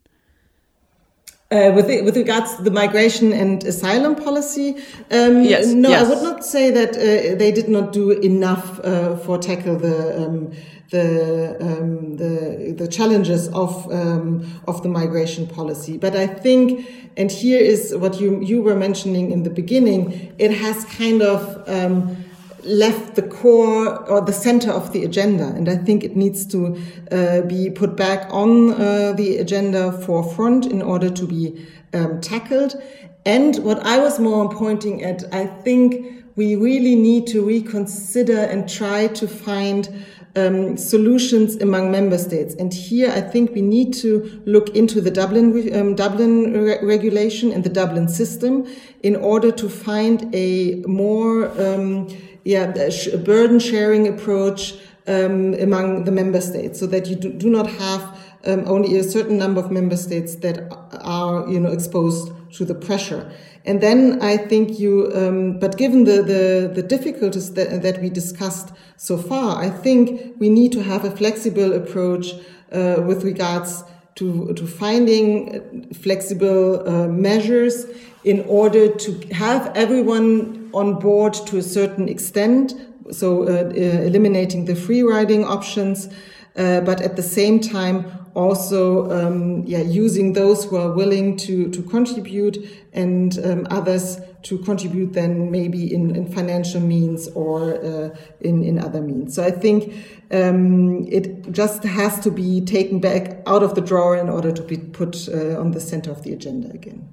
Uh, 1.53 1.73
with, 1.75 1.87
with 2.05 2.17
regards 2.17 2.55
to 2.55 2.63
the 2.63 2.71
migration 2.71 3.33
and 3.33 3.65
asylum 3.65 4.15
policy, 4.15 4.77
um, 5.11 5.43
yes, 5.43 5.67
no, 5.67 5.89
yes. 5.89 6.07
I 6.07 6.09
would 6.09 6.23
not 6.23 6.45
say 6.45 6.71
that 6.71 6.91
uh, 6.91 7.35
they 7.35 7.51
did 7.51 7.69
not 7.69 7.93
do 7.93 8.13
enough 8.13 8.79
uh, 8.85 9.17
for 9.17 9.37
tackle 9.37 9.77
the 9.77 10.27
um, 10.27 10.53
the, 10.91 11.57
um, 11.61 12.17
the 12.17 12.75
the 12.79 12.87
challenges 12.87 13.49
of 13.49 13.91
um, 13.93 14.47
of 14.69 14.85
the 14.85 14.89
migration 14.89 15.49
policy. 15.49 15.99
But 15.99 16.15
I 16.15 16.29
think, 16.29 16.89
and 17.17 17.33
here 17.33 17.61
is 17.61 17.97
what 17.97 18.21
you 18.21 18.41
you 18.41 18.63
were 18.63 18.77
mentioning 18.77 19.33
in 19.33 19.43
the 19.43 19.51
beginning, 19.51 20.33
it 20.39 20.53
has 20.53 20.85
kind 20.85 21.21
of 21.21 21.69
um, 21.69 22.17
left 22.65 23.15
the 23.15 23.23
core 23.23 24.09
or 24.09 24.21
the 24.21 24.33
center 24.33 24.71
of 24.71 24.93
the 24.93 25.05
agenda. 25.05 25.47
And 25.49 25.69
I 25.69 25.77
think 25.77 26.05
it 26.05 26.17
needs 26.17 26.47
to 26.47 26.81
uh, 27.11 27.43
be 27.43 27.71
put 27.71 27.97
back 27.97 28.29
on 28.31 28.73
uh, 28.73 29.13
the 29.13 29.39
agenda 29.39 29.93
forefront 29.93 30.67
in 30.67 30.83
order 30.83 31.11
to 31.11 31.27
be 31.27 31.67
um, 31.93 32.21
tackled. 32.21 32.81
And 33.27 33.57
what 33.59 33.85
I 33.85 33.99
was 33.99 34.19
more 34.19 34.49
pointing 34.49 35.03
at, 35.03 35.23
I 35.33 35.47
think 35.47 36.25
we 36.37 36.57
really 36.57 36.95
need 36.95 37.27
to 37.29 37.45
reconsider 37.45 38.39
and 38.39 38.69
try 38.69 39.09
to 39.09 39.29
find 39.29 40.05
um, 40.37 40.77
solutions 40.77 41.57
among 41.57 41.91
member 41.91 42.17
states. 42.17 42.55
And 42.55 42.73
here, 42.73 43.11
I 43.11 43.21
think 43.21 43.53
we 43.53 43.63
need 43.63 43.93
to 43.95 44.43
look 44.47 44.77
into 44.77 45.01
the 45.01 45.11
Dublin 45.11 45.75
um, 45.75 45.95
Dublin 45.95 46.53
re 46.53 46.79
regulation 46.83 47.53
and 47.53 47.65
the 47.65 47.69
Dublin 47.69 48.09
system 48.09 48.67
in 49.03 49.17
order 49.17 49.51
to 49.51 49.69
find 49.69 50.33
a 50.35 50.83
more 50.87 51.51
um, 51.61 52.09
yeah, 52.45 52.73
a 53.13 53.19
burden 53.19 53.59
sharing 53.59 54.09
approach 54.09 54.75
um, 55.07 55.55
among 55.55 56.05
the 56.05 56.13
member 56.13 56.41
states 56.41 56.79
so 56.79 56.87
that 56.87 57.07
you 57.07 57.17
do, 57.17 57.33
do 57.33 57.51
not 57.51 57.67
have 57.67 58.19
um, 58.47 58.65
only 58.67 58.97
a 58.97 59.05
certain 59.05 59.37
number 59.39 59.61
of 59.61 59.71
member 59.71 59.97
states 59.97 60.37
that 60.37 60.69
are, 61.03 61.49
you 61.49 61.61
know, 61.61 61.71
exposed 61.71 62.33
to 62.53 62.65
the 62.65 62.75
pressure. 62.75 63.31
And 63.65 63.81
then 63.83 64.23
I 64.23 64.37
think 64.37 64.79
you, 64.79 65.13
um, 65.15 65.59
but 65.59 65.77
given 65.77 66.05
the, 66.05 66.23
the, 66.23 66.73
the 66.75 66.83
difficulties 66.83 67.53
that, 67.55 67.83
that, 67.83 68.01
we 68.01 68.09
discussed 68.09 68.73
so 68.97 69.19
far, 69.19 69.63
I 69.63 69.69
think 69.69 70.37
we 70.39 70.49
need 70.49 70.73
to 70.73 70.83
have 70.83 71.05
a 71.05 71.11
flexible 71.11 71.75
approach 71.75 72.33
uh, 72.73 73.03
with 73.07 73.23
regards 73.23 73.85
to, 74.15 74.55
to 74.55 74.67
finding 74.67 75.93
flexible 75.93 76.89
uh, 76.89 77.09
measures 77.09 77.87
in 78.25 78.41
order 78.49 78.89
to 78.89 79.29
have 79.33 79.73
everyone 79.77 80.60
on 80.73 80.99
board 80.99 81.35
to 81.47 81.59
a 81.59 81.63
certain 81.63 82.09
extent. 82.09 82.75
So 83.11 83.45
uh, 83.45 83.47
uh 83.47 84.07
eliminating 84.07 84.67
the 84.67 84.77
free 84.77 85.03
riding 85.03 85.45
options, 85.45 86.09
uh, 86.57 86.81
but 86.81 87.01
at 87.01 87.17
the 87.17 87.23
same 87.23 87.61
time 87.61 88.21
also 88.35 89.11
um, 89.11 89.65
yeah, 89.67 89.81
using 89.81 90.33
those 90.33 90.65
who 90.65 90.77
are 90.77 90.93
willing 90.93 91.37
to, 91.37 91.69
to 91.71 91.83
contribute 91.83 92.59
and 92.93 93.39
um, 93.45 93.67
others 93.71 94.21
to 94.43 94.59
contribute 94.59 95.13
then 95.13 95.51
maybe 95.51 95.93
in, 95.93 96.15
in 96.15 96.33
financial 96.33 96.81
means 96.81 97.29
or 97.29 97.75
uh, 97.85 98.17
in, 98.41 98.65
in 98.65 98.79
other 98.79 99.01
means. 99.01 99.35
So 99.35 99.45
I 99.45 99.51
think 99.51 99.93
um, 100.31 101.07
it 101.09 101.51
just 101.53 101.83
has 101.83 102.21
to 102.21 102.31
be 102.31 102.61
taken 102.61 103.01
back 103.01 103.43
out 103.47 103.63
of 103.63 103.75
the 103.75 103.81
drawer 103.81 104.17
in 104.17 104.29
order 104.29 104.53
to 104.53 104.63
be 104.63 104.77
put 104.77 105.29
uh, 105.29 105.61
on 105.61 105.73
the 105.73 105.81
center 105.81 106.11
of 106.11 106.23
the 106.23 106.33
agenda 106.33 106.71
again. 106.71 107.09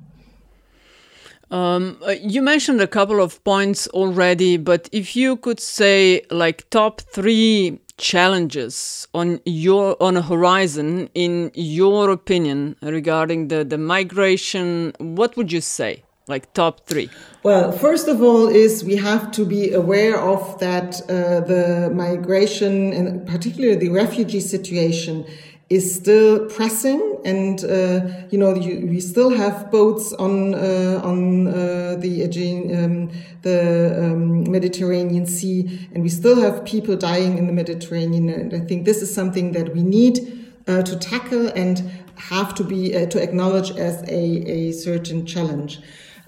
Um, 1.49 1.97
uh, 2.05 2.11
you 2.21 2.41
mentioned 2.41 2.81
a 2.81 2.87
couple 2.87 3.21
of 3.21 3.41
points 3.43 3.87
already, 3.89 4.57
but 4.57 4.89
if 4.91 5.15
you 5.15 5.37
could 5.37 5.59
say 5.59 6.23
like 6.29 6.69
top 6.69 7.01
three 7.01 7.79
challenges 7.97 9.07
on 9.13 9.39
your 9.45 10.01
on 10.01 10.15
a 10.15 10.21
horizon 10.21 11.09
in 11.15 11.51
your 11.55 12.11
opinion 12.11 12.75
regarding 12.83 13.47
the 13.47 13.63
the 13.63 13.77
migration 13.77 14.93
what 14.99 15.35
would 15.35 15.51
you 15.51 15.61
say 15.61 16.03
like 16.27 16.51
top 16.53 16.85
three? 16.85 17.09
Well 17.43 17.71
first 17.71 18.07
of 18.07 18.21
all 18.21 18.47
is 18.47 18.83
we 18.83 18.97
have 18.97 19.31
to 19.31 19.45
be 19.45 19.71
aware 19.71 20.19
of 20.19 20.59
that 20.59 21.01
uh, 21.09 21.39
the 21.41 21.89
migration 21.93 22.93
and 22.93 23.25
particularly 23.25 23.77
the 23.77 23.89
refugee 23.89 24.41
situation 24.41 25.25
is 25.69 25.93
still 25.93 26.45
pressing, 26.45 27.19
and 27.25 27.63
uh, 27.65 28.07
you 28.29 28.37
know 28.37 28.55
you, 28.55 28.87
we 28.87 29.01
still 29.01 29.29
have 29.29 29.69
boats 29.69 30.13
on 30.13 30.55
uh, 30.55 31.01
on 31.03 31.47
uh, 31.47 31.95
the 31.99 32.23
Aegean, 32.23 32.83
um, 32.83 33.11
the 33.41 33.97
um, 33.99 34.49
Mediterranean 34.49 35.25
Sea, 35.25 35.87
and 35.93 36.03
we 36.03 36.09
still 36.09 36.39
have 36.41 36.63
people 36.63 36.95
dying 36.95 37.37
in 37.37 37.47
the 37.47 37.53
Mediterranean. 37.53 38.29
And 38.29 38.53
I 38.53 38.59
think 38.59 38.85
this 38.85 39.01
is 39.01 39.13
something 39.13 39.51
that 39.51 39.73
we 39.73 39.83
need 39.83 40.53
uh, 40.67 40.83
to 40.83 40.97
tackle 40.97 41.47
and 41.49 41.83
have 42.15 42.55
to 42.55 42.63
be 42.63 42.95
uh, 42.95 43.07
to 43.07 43.21
acknowledge 43.21 43.71
as 43.71 44.03
a, 44.03 44.15
a 44.49 44.71
certain 44.71 45.25
challenge. 45.25 45.81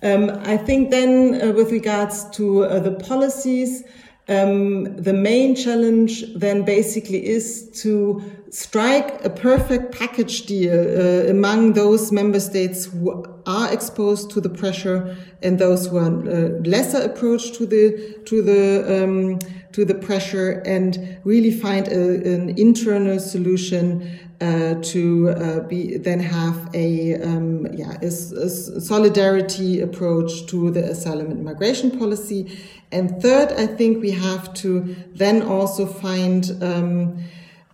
Um, 0.04 0.30
I 0.44 0.58
think 0.58 0.92
then, 0.92 1.42
uh, 1.42 1.52
with 1.54 1.72
regards 1.72 2.30
to 2.32 2.68
the 2.80 2.92
policies. 3.08 3.84
Um, 4.30 4.96
the 4.96 5.14
main 5.14 5.56
challenge 5.56 6.24
then 6.36 6.64
basically 6.64 7.26
is 7.26 7.70
to 7.82 8.22
strike 8.52 9.26
a 9.26 9.30
perfect 9.30 9.92
package 9.92 10.46
deal 10.46 10.74
uh, 10.74 11.30
among 11.30 11.74
those 11.74 12.12
member 12.12 12.40
states 12.40 12.86
who 12.86 13.26
are 13.48 13.74
exposed 13.74 14.30
to 14.32 14.42
the 14.42 14.50
pressure 14.50 15.16
and 15.42 15.58
those 15.58 15.88
who 15.88 15.98
are 15.98 16.30
uh, 16.30 16.50
lesser 16.64 17.02
approached 17.02 17.56
to 17.56 17.66
the 17.66 18.20
to 18.26 18.42
the 18.44 19.04
um, 19.04 19.40
to 19.72 19.84
the 19.84 19.96
pressure 19.96 20.62
and 20.66 21.20
really 21.24 21.52
find 21.52 21.88
a, 21.88 22.34
an 22.34 22.50
internal 22.58 23.20
solution 23.20 24.20
uh, 24.42 24.76
to 24.82 25.30
uh, 25.30 25.60
be 25.62 25.98
then 25.98 26.20
have 26.20 26.70
a 26.74 27.22
um, 27.22 27.68
yeah 27.74 27.98
a, 28.02 28.06
a, 28.06 28.50
solidarity 28.50 29.82
approach 29.82 30.46
to 30.48 30.72
the 30.72 30.84
asylum 30.92 31.30
and 31.30 31.44
migration 31.44 31.98
policy 32.00 32.58
and 32.92 33.22
third 33.22 33.52
I 33.54 33.68
think 33.68 34.02
we 34.02 34.12
have 34.12 34.54
to 34.56 34.96
then 35.14 35.42
also 35.42 35.86
find 35.86 36.50
um, 36.62 37.24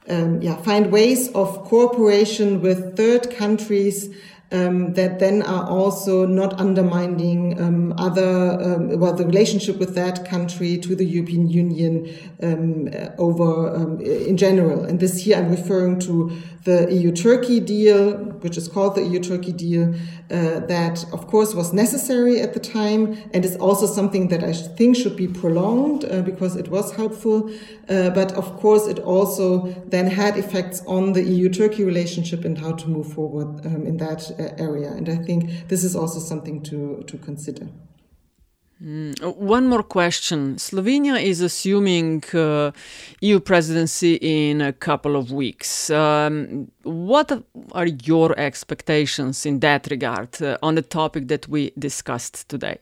um, 0.08 0.42
yeah 0.42 0.56
find 0.58 0.92
ways 0.92 1.32
of 1.34 1.66
cooperation 1.66 2.62
with 2.62 2.98
third 2.98 3.36
countries 3.36 4.10
um, 4.52 4.94
that 4.94 5.20
then 5.20 5.42
are 5.42 5.68
also 5.68 6.26
not 6.26 6.60
undermining 6.60 7.60
um, 7.60 7.94
other, 7.98 8.62
um, 8.62 9.00
well, 9.00 9.14
the 9.14 9.26
relationship 9.26 9.78
with 9.78 9.96
that 9.96 10.26
country 10.26 10.78
to 10.78 10.96
the 10.96 11.04
European 11.04 11.50
Union 11.50 12.08
um, 12.44 12.90
over 13.18 13.76
um, 13.76 14.00
in 14.02 14.38
general. 14.38 14.86
And 14.86 15.00
this 15.00 15.24
here 15.24 15.38
I'm 15.38 15.50
referring 15.50 16.00
to 16.02 16.32
the 16.64 16.92
EU-Turkey 16.94 17.60
deal, 17.60 18.14
which 18.42 18.58
is 18.58 18.68
called 18.68 18.96
the 18.96 19.04
EU-Turkey 19.04 19.54
deal, 19.54 19.96
uh, 20.32 20.60
that 20.62 21.06
of 21.14 21.28
course 21.28 21.54
was 21.54 21.72
necessary 21.74 22.42
at 22.42 22.54
the 22.54 22.60
time 22.60 23.18
and 23.34 23.46
is 23.46 23.56
also 23.58 23.86
something 23.86 24.28
that 24.30 24.44
I 24.44 24.54
think 24.54 24.96
should 24.96 25.16
be 25.16 25.28
prolonged 25.28 26.06
uh, 26.06 26.22
because 26.22 26.56
it 26.56 26.70
was 26.70 26.94
helpful. 26.96 27.52
Uh, 27.88 28.10
but 28.10 28.32
of 28.34 28.58
course, 28.58 28.88
it 28.88 29.00
also 29.00 29.68
then 29.88 30.08
had 30.08 30.38
effects 30.38 30.82
on 30.88 31.14
the 31.14 31.24
EU-Turkey 31.24 31.84
relationship 31.84 32.44
and 32.44 32.58
how 32.58 32.72
to 32.72 32.88
move 32.90 33.14
forward 33.14 33.66
um, 33.66 33.86
in 33.86 33.98
that 33.98 34.32
uh, 34.32 34.64
area. 34.64 34.92
And 34.92 35.08
I 35.10 35.18
think 35.18 35.68
this 35.68 35.84
is 35.84 35.96
also 35.96 36.20
something 36.20 36.64
to, 36.64 37.04
to 37.08 37.18
consider. 37.18 37.68
Mm. 38.84 39.38
One 39.38 39.68
more 39.68 39.84
question. 39.84 40.58
Slovenia 40.58 41.22
is 41.22 41.40
assuming 41.40 42.24
uh, 42.34 42.72
EU 43.22 43.40
presidency 43.40 44.16
in 44.16 44.60
a 44.62 44.74
couple 44.74 45.16
of 45.16 45.32
weeks. 45.32 45.90
Um, 45.90 46.70
what 46.84 47.32
are 47.72 47.88
your 47.88 48.38
expectations 48.38 49.46
in 49.46 49.60
that 49.62 49.88
regard 49.90 50.42
uh, 50.42 50.58
on 50.62 50.76
the 50.76 50.82
topic 50.82 51.30
that 51.30 51.48
we 51.48 51.72
discussed 51.80 52.50
today? 52.50 52.80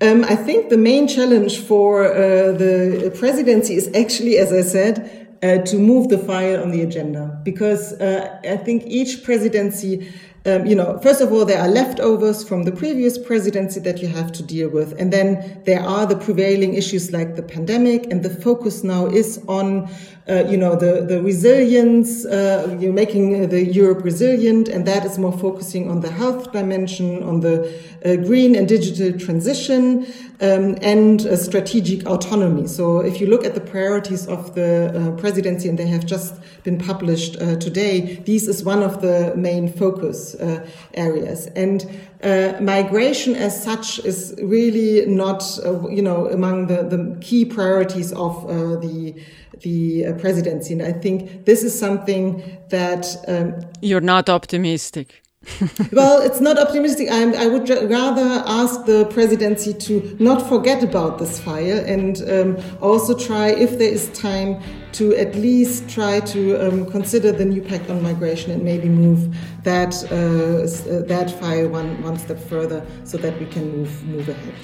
Um, 0.00 0.24
I 0.24 0.34
think 0.34 0.70
the 0.70 0.78
main 0.78 1.06
challenge 1.06 1.58
for 1.60 2.06
uh, 2.06 2.52
the 2.52 3.14
presidency 3.16 3.74
is 3.74 3.88
actually, 3.94 4.38
as 4.38 4.52
I 4.52 4.62
said, 4.62 5.24
uh, 5.42 5.58
to 5.58 5.78
move 5.78 6.08
the 6.08 6.18
file 6.18 6.62
on 6.62 6.70
the 6.70 6.80
agenda 6.80 7.38
because 7.44 7.92
uh, 8.00 8.40
I 8.42 8.56
think 8.56 8.84
each 8.86 9.22
presidency 9.22 10.10
um, 10.46 10.66
you 10.66 10.76
know, 10.76 10.98
first 10.98 11.22
of 11.22 11.32
all, 11.32 11.46
there 11.46 11.58
are 11.58 11.68
leftovers 11.68 12.46
from 12.46 12.64
the 12.64 12.72
previous 12.72 13.16
presidency 13.16 13.80
that 13.80 14.02
you 14.02 14.08
have 14.08 14.30
to 14.32 14.42
deal 14.42 14.68
with. 14.68 14.92
And 15.00 15.10
then 15.10 15.62
there 15.64 15.80
are 15.80 16.04
the 16.04 16.16
prevailing 16.16 16.74
issues 16.74 17.12
like 17.12 17.34
the 17.36 17.42
pandemic. 17.42 18.10
And 18.10 18.22
the 18.22 18.28
focus 18.28 18.84
now 18.84 19.06
is 19.06 19.42
on, 19.48 19.88
uh, 20.28 20.44
you 20.46 20.58
know, 20.58 20.76
the, 20.76 21.06
the 21.06 21.22
resilience, 21.22 22.26
uh, 22.26 22.76
you're 22.78 22.92
making 22.92 23.48
the 23.48 23.64
Europe 23.64 24.04
resilient. 24.04 24.68
And 24.68 24.84
that 24.86 25.06
is 25.06 25.18
more 25.18 25.32
focusing 25.32 25.90
on 25.90 26.00
the 26.00 26.10
health 26.10 26.52
dimension, 26.52 27.22
on 27.22 27.40
the 27.40 27.72
uh, 28.04 28.16
green 28.16 28.54
and 28.54 28.68
digital 28.68 29.18
transition, 29.18 30.06
um, 30.42 30.76
and 30.82 31.22
strategic 31.38 32.06
autonomy. 32.06 32.66
So 32.66 33.00
if 33.00 33.18
you 33.18 33.28
look 33.28 33.44
at 33.44 33.54
the 33.54 33.60
priorities 33.62 34.26
of 34.26 34.54
the 34.54 34.92
uh, 34.92 35.16
presidency, 35.16 35.70
and 35.70 35.78
they 35.78 35.86
have 35.86 36.04
just 36.04 36.34
been 36.64 36.78
published 36.78 37.40
uh, 37.40 37.56
today, 37.56 38.16
this 38.26 38.46
is 38.46 38.62
one 38.62 38.82
of 38.82 39.00
the 39.00 39.32
main 39.36 39.72
focus 39.72 40.33
uh, 40.34 40.66
areas. 40.94 41.46
And 41.56 41.84
uh, 42.22 42.54
migration 42.60 43.34
as 43.36 43.62
such 43.62 43.98
is 44.04 44.34
really 44.42 45.06
not, 45.06 45.42
uh, 45.64 45.88
you 45.88 46.02
know, 46.02 46.28
among 46.28 46.66
the, 46.68 46.82
the 46.82 47.16
key 47.20 47.44
priorities 47.44 48.12
of 48.12 48.44
uh, 48.44 48.76
the 48.76 49.14
the 49.60 50.12
presidency. 50.18 50.72
And 50.72 50.82
I 50.82 50.92
think 50.92 51.44
this 51.46 51.62
is 51.62 51.78
something 51.78 52.42
that 52.70 53.06
um, 53.28 53.54
you're 53.80 54.00
not 54.00 54.28
optimistic. 54.28 55.23
well, 55.92 56.22
it's 56.22 56.40
not 56.40 56.58
optimistic. 56.58 57.08
I'm, 57.10 57.34
i 57.34 57.46
would 57.46 57.68
rather 57.68 58.42
ask 58.46 58.84
the 58.86 59.06
presidency 59.06 59.74
to 59.74 60.16
not 60.18 60.48
forget 60.48 60.82
about 60.82 61.18
this 61.18 61.38
file 61.40 61.84
and 61.84 62.22
um, 62.30 62.56
also 62.80 63.16
try, 63.16 63.48
if 63.48 63.78
there 63.78 63.92
is 63.92 64.08
time, 64.18 64.62
to 64.92 65.14
at 65.16 65.34
least 65.34 65.88
try 65.88 66.20
to 66.20 66.56
um, 66.56 66.86
consider 66.90 67.32
the 67.32 67.44
new 67.44 67.60
pact 67.60 67.90
on 67.90 68.02
migration 68.02 68.52
and 68.52 68.62
maybe 68.62 68.88
move 68.88 69.34
that 69.64 69.94
uh, 70.10 70.14
uh, 70.14 71.02
that 71.06 71.30
file 71.40 71.68
one 71.68 72.00
one 72.02 72.16
step 72.16 72.38
further 72.38 72.84
so 73.04 73.18
that 73.18 73.38
we 73.40 73.46
can 73.46 73.64
move 73.76 74.04
move 74.04 74.28
ahead. 74.28 74.54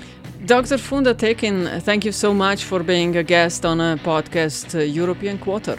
Dr. 0.47 0.79
Funda 0.79 1.15
Tekin, 1.15 1.81
thank 1.83 2.05
you 2.05 2.13
so 2.13 2.33
much 2.33 2.65
for 2.65 2.83
being 2.83 3.17
a 3.17 3.23
guest 3.23 3.65
on 3.65 3.81
a 3.81 3.99
podcast 3.99 4.75
uh, 4.75 4.83
European 4.83 5.39
Quarter. 5.39 5.77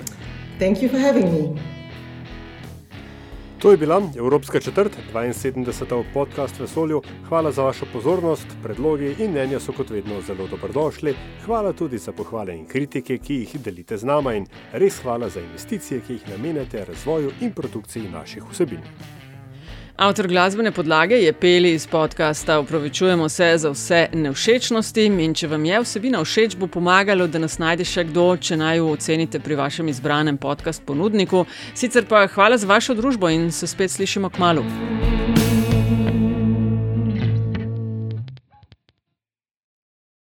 Thank 0.60 0.82
you 0.82 0.90
for 0.90 1.00
having 1.00 1.32
me. 1.34 1.81
To 3.62 3.72
je 3.72 3.78
bila 3.78 4.02
Evropska 4.18 4.60
četrt, 4.60 4.98
72. 5.14 6.04
podcast 6.14 6.60
Vesolju. 6.60 7.02
Hvala 7.28 7.52
za 7.52 7.64
vašo 7.64 7.86
pozornost, 7.94 8.48
predlogi 8.64 9.16
in 9.20 9.32
mnenja 9.32 9.60
so 9.60 9.72
kot 9.72 9.90
vedno 9.90 10.22
zelo 10.22 10.48
dobrodošli. 10.48 11.16
Hvala 11.46 11.74
tudi 11.74 11.98
za 11.98 12.12
pohvale 12.12 12.58
in 12.58 12.66
kritike, 12.66 13.18
ki 13.18 13.36
jih 13.36 13.56
delite 13.62 13.98
z 13.98 14.06
nama 14.06 14.34
in 14.34 14.48
res 14.74 15.02
hvala 15.04 15.30
za 15.30 15.40
investicije, 15.40 16.02
ki 16.08 16.14
jih 16.14 16.30
namenjate 16.30 16.86
razvoju 16.86 17.32
in 17.42 17.54
produkciji 17.54 18.10
naših 18.10 18.44
vsebin. 18.52 18.82
Avtor 20.02 20.28
glasbene 20.28 20.72
podlage 20.72 21.16
je 21.16 21.34
peli 21.34 21.74
iz 21.74 21.88
podcasta 21.88 22.60
Upravičujemo 22.60 23.30
se 23.30 23.54
za 23.58 23.70
vse 23.70 24.08
nevšečnosti 24.14 25.06
in 25.06 25.34
če 25.34 25.48
vam 25.48 25.66
je 25.66 25.82
vsebina 25.84 26.24
všeč, 26.26 26.56
bo 26.58 26.68
pomagalo, 26.68 27.28
da 27.28 27.38
nas 27.38 27.60
najde 27.62 27.86
še 27.86 28.08
kdo, 28.10 28.26
če 28.38 28.58
naj 28.58 28.80
jo 28.82 28.88
ocenite 28.96 29.40
pri 29.40 29.60
vašem 29.62 29.94
izbranem 29.94 30.42
podcast 30.42 30.82
ponudniku. 30.86 31.46
Sicer 31.78 32.10
pa 32.10 32.26
hvala 32.34 32.58
za 32.58 32.68
vašo 32.68 32.98
družbo 32.98 33.30
in 33.30 33.52
se 33.52 33.70
spet 33.70 33.94
slišimo 33.94 34.34
k 34.34 34.42
malu. 34.42 34.66